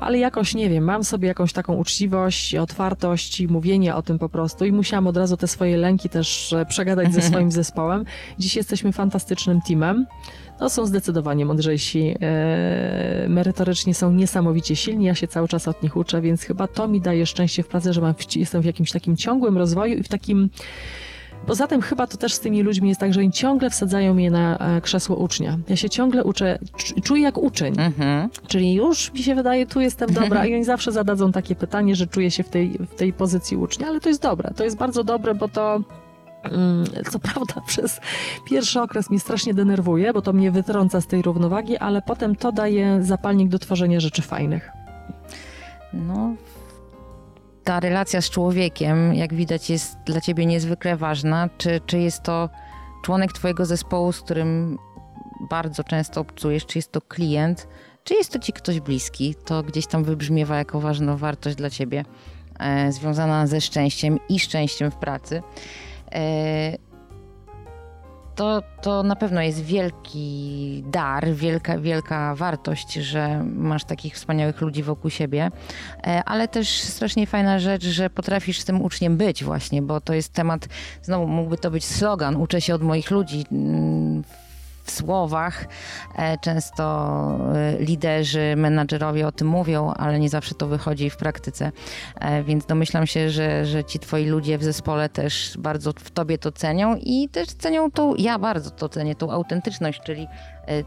Ale 0.00 0.18
jakoś, 0.18 0.54
nie 0.54 0.70
wiem, 0.70 0.84
mam 0.84 1.04
sobie 1.04 1.28
jakąś 1.28 1.52
taką 1.52 1.74
uczciwość, 1.74 2.54
otwartość 2.54 3.40
i 3.40 3.48
mówienie 3.48 3.94
o 3.94 4.02
tym 4.02 4.18
po 4.18 4.28
prostu 4.28 4.64
i 4.64 4.72
musiałam 4.72 5.06
od 5.06 5.16
razu 5.16 5.36
te 5.36 5.46
swoje 5.48 5.76
lęki 5.76 6.08
też 6.08 6.52
e, 6.52 6.66
przegadać 6.66 7.14
ze 7.14 7.22
swoim 7.30 7.52
zespołem. 7.52 8.04
Dziś 8.38 8.56
jesteśmy 8.56 8.92
fantastycznym 8.92 9.60
teamem. 9.68 10.06
No, 10.60 10.70
są 10.70 10.86
zdecydowanie 10.86 11.46
mądrzejsi, 11.46 12.14
e, 12.20 13.26
merytorycznie 13.28 13.94
są 13.94 14.12
niesamowicie 14.12 14.76
silni, 14.76 15.04
ja 15.04 15.14
się 15.14 15.28
cały 15.28 15.48
czas 15.48 15.68
od 15.68 15.82
nich 15.82 15.96
uczę, 15.96 16.20
więc 16.20 16.42
chyba 16.42 16.68
to 16.68 16.88
mi 16.88 17.00
daje 17.00 17.26
szczęście 17.26 17.62
w 17.62 17.68
pracy, 17.68 17.92
że 17.92 18.00
mam 18.00 18.14
jestem 18.36 18.62
w 18.62 18.64
jakimś 18.64 18.92
takim 18.92 19.16
ciągłym 19.16 19.58
rozwoju 19.58 19.98
i 19.98 20.02
w 20.02 20.08
takim 20.08 20.50
Poza 21.46 21.66
tym 21.66 21.82
chyba 21.82 22.06
to 22.06 22.16
też 22.16 22.34
z 22.34 22.40
tymi 22.40 22.62
ludźmi 22.62 22.88
jest 22.88 23.00
tak, 23.00 23.14
że 23.14 23.20
oni 23.20 23.32
ciągle 23.32 23.70
wsadzają 23.70 24.14
mnie 24.14 24.30
na 24.30 24.58
e, 24.58 24.80
krzesło 24.80 25.16
ucznia. 25.16 25.58
Ja 25.68 25.76
się 25.76 25.90
ciągle 25.90 26.24
uczę, 26.24 26.58
cz- 26.78 27.02
czuję 27.02 27.22
jak 27.22 27.38
uczeń. 27.38 27.74
Mhm. 27.78 28.28
Czyli 28.46 28.74
już 28.74 29.12
mi 29.12 29.22
się 29.22 29.34
wydaje, 29.34 29.66
tu 29.66 29.80
jestem 29.80 30.12
dobra 30.12 30.46
i 30.46 30.54
oni 30.54 30.64
zawsze 30.64 30.92
zadadzą 30.92 31.32
takie 31.32 31.54
pytanie, 31.54 31.96
że 31.96 32.06
czuję 32.06 32.30
się 32.30 32.42
w 32.42 32.48
tej, 32.48 32.70
w 32.70 32.94
tej 32.94 33.12
pozycji 33.12 33.56
ucznia, 33.56 33.86
ale 33.86 34.00
to 34.00 34.08
jest 34.08 34.22
dobre. 34.22 34.50
To 34.56 34.64
jest 34.64 34.76
bardzo 34.76 35.04
dobre, 35.04 35.34
bo 35.34 35.48
to 35.48 35.80
co 37.10 37.18
prawda 37.18 37.60
przez 37.66 38.00
pierwszy 38.46 38.80
okres 38.80 39.10
mnie 39.10 39.20
strasznie 39.20 39.54
denerwuje, 39.54 40.12
bo 40.12 40.22
to 40.22 40.32
mnie 40.32 40.50
wytrąca 40.50 41.00
z 41.00 41.06
tej 41.06 41.22
równowagi, 41.22 41.76
ale 41.76 42.02
potem 42.02 42.36
to 42.36 42.52
daje 42.52 43.02
zapalnik 43.02 43.48
do 43.48 43.58
tworzenia 43.58 44.00
rzeczy 44.00 44.22
fajnych. 44.22 44.70
No, 45.92 46.34
ta 47.64 47.80
relacja 47.80 48.20
z 48.20 48.30
człowiekiem, 48.30 49.14
jak 49.14 49.34
widać, 49.34 49.70
jest 49.70 49.98
dla 50.06 50.20
ciebie 50.20 50.46
niezwykle 50.46 50.96
ważna. 50.96 51.48
Czy, 51.58 51.80
czy 51.86 51.98
jest 51.98 52.22
to 52.22 52.48
członek 53.04 53.32
twojego 53.32 53.66
zespołu, 53.66 54.12
z 54.12 54.20
którym 54.20 54.78
bardzo 55.50 55.84
często 55.84 56.20
obcujesz, 56.20 56.66
czy 56.66 56.78
jest 56.78 56.92
to 56.92 57.00
klient, 57.00 57.68
czy 58.04 58.14
jest 58.14 58.32
to 58.32 58.38
ci 58.38 58.52
ktoś 58.52 58.80
bliski? 58.80 59.34
To 59.44 59.62
gdzieś 59.62 59.86
tam 59.86 60.04
wybrzmiewa 60.04 60.56
jako 60.56 60.80
ważna 60.80 61.16
wartość 61.16 61.56
dla 61.56 61.70
ciebie, 61.70 62.04
e, 62.58 62.92
związana 62.92 63.46
ze 63.46 63.60
szczęściem 63.60 64.18
i 64.28 64.38
szczęściem 64.38 64.90
w 64.90 64.96
pracy. 64.96 65.42
E, 66.16 66.78
to, 68.36 68.62
to 68.82 69.02
na 69.02 69.16
pewno 69.16 69.40
jest 69.42 69.64
wielki 69.64 70.84
dar, 70.86 71.28
wielka, 71.34 71.78
wielka 71.78 72.34
wartość, 72.34 72.92
że 72.92 73.44
masz 73.44 73.84
takich 73.84 74.14
wspaniałych 74.14 74.60
ludzi 74.60 74.82
wokół 74.82 75.10
siebie, 75.10 75.50
e, 76.06 76.24
ale 76.24 76.48
też 76.48 76.80
strasznie 76.80 77.26
fajna 77.26 77.58
rzecz, 77.58 77.84
że 77.84 78.10
potrafisz 78.10 78.60
z 78.60 78.64
tym 78.64 78.82
uczniem 78.82 79.16
być 79.16 79.44
właśnie, 79.44 79.82
bo 79.82 80.00
to 80.00 80.14
jest 80.14 80.32
temat, 80.32 80.68
znowu 81.02 81.26
mógłby 81.26 81.56
to 81.56 81.70
być 81.70 81.84
slogan, 81.84 82.36
uczę 82.36 82.60
się 82.60 82.74
od 82.74 82.82
moich 82.82 83.10
ludzi 83.10 83.44
mm, 83.52 84.22
w 84.86 84.90
słowach. 84.90 85.66
E, 86.16 86.38
często 86.38 86.84
e, 87.54 87.78
liderzy, 87.78 88.54
menadżerowie 88.56 89.26
o 89.26 89.32
tym 89.32 89.48
mówią, 89.48 89.92
ale 89.96 90.18
nie 90.18 90.28
zawsze 90.28 90.54
to 90.54 90.66
wychodzi 90.66 91.10
w 91.10 91.16
praktyce. 91.16 91.72
E, 92.20 92.42
więc 92.42 92.66
domyślam 92.66 93.06
się, 93.06 93.30
że, 93.30 93.66
że 93.66 93.84
ci 93.84 93.98
twoi 93.98 94.26
ludzie 94.26 94.58
w 94.58 94.64
zespole 94.64 95.08
też 95.08 95.58
bardzo 95.58 95.92
w 95.92 96.10
tobie 96.10 96.38
to 96.38 96.52
cenią 96.52 96.96
i 97.02 97.28
też 97.28 97.48
cenią 97.48 97.90
tą, 97.90 98.14
ja 98.14 98.38
bardzo 98.38 98.70
to 98.70 98.88
cenię, 98.88 99.14
tą 99.14 99.30
autentyczność, 99.30 100.00
czyli 100.04 100.28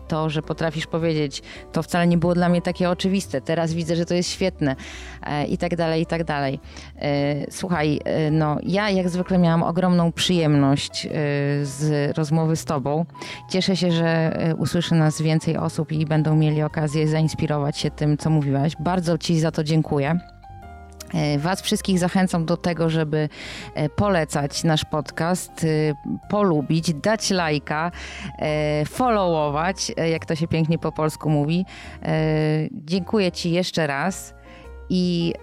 to, 0.08 0.30
że 0.30 0.42
potrafisz 0.42 0.88
powiedzieć, 0.88 1.42
to 1.72 1.84
wcale 1.84 2.08
nie 2.08 2.18
było 2.18 2.36
dla 2.36 2.50
mnie 2.50 2.62
takie 2.62 2.90
oczywiste, 2.90 3.42
teraz 3.42 3.74
widzę, 3.74 3.96
że 3.96 4.06
to 4.06 4.14
jest 4.14 4.30
świetne 4.30 4.76
i 5.50 5.58
tak 5.58 5.76
dalej, 5.76 6.02
i 6.02 6.06
tak 6.06 6.24
dalej. 6.24 6.60
Słuchaj, 7.50 8.00
no 8.32 8.58
ja 8.64 8.90
jak 8.90 9.10
zwykle 9.10 9.38
miałam 9.38 9.64
ogromną 9.64 10.12
przyjemność 10.12 11.08
z 11.62 12.18
rozmowy 12.18 12.56
z 12.56 12.66
tobą. 12.66 13.06
Cieszę 13.50 13.76
się, 13.76 13.92
że 13.92 14.08
e, 14.08 14.56
usłyszy 14.56 14.96
nas 14.96 15.22
więcej 15.22 15.58
osób 15.58 15.92
i 15.92 16.06
będą 16.06 16.36
mieli 16.36 16.64
okazję 16.64 17.08
zainspirować 17.08 17.78
się 17.78 17.92
tym, 17.92 18.18
co 18.18 18.30
mówiłaś. 18.30 18.74
Bardzo 18.80 19.18
Ci 19.18 19.40
za 19.40 19.52
to 19.52 19.64
dziękuję. 19.64 20.39
E, 21.14 21.40
was 21.40 21.62
wszystkich 21.62 22.00
zachęcam 22.00 22.46
do 22.46 22.58
tego, 22.58 22.90
żeby 22.90 23.30
e, 23.74 23.90
polecać 23.90 24.64
nasz 24.64 24.86
podcast, 24.86 25.66
polubić, 26.30 26.94
dać 26.94 27.30
lajka, 27.30 27.92
followować, 28.86 29.92
jak 30.12 30.26
to 30.26 30.36
się 30.36 30.48
pięknie 30.48 30.80
po 30.80 30.92
polsku 30.92 31.30
mówi. 31.30 31.66
Dziękuję 32.72 33.32
Ci 33.32 33.52
jeszcze 33.52 33.88
raz 33.88 34.34
i 34.90 35.34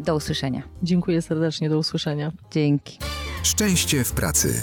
do 0.00 0.14
usłyszenia. 0.16 0.62
Dziękuję 0.82 1.22
serdecznie, 1.22 1.68
do 1.68 1.78
usłyszenia. 1.78 2.32
Dzięki. 2.50 2.98
Szczęście 3.42 4.04
w 4.04 4.12
pracy. 4.12 4.62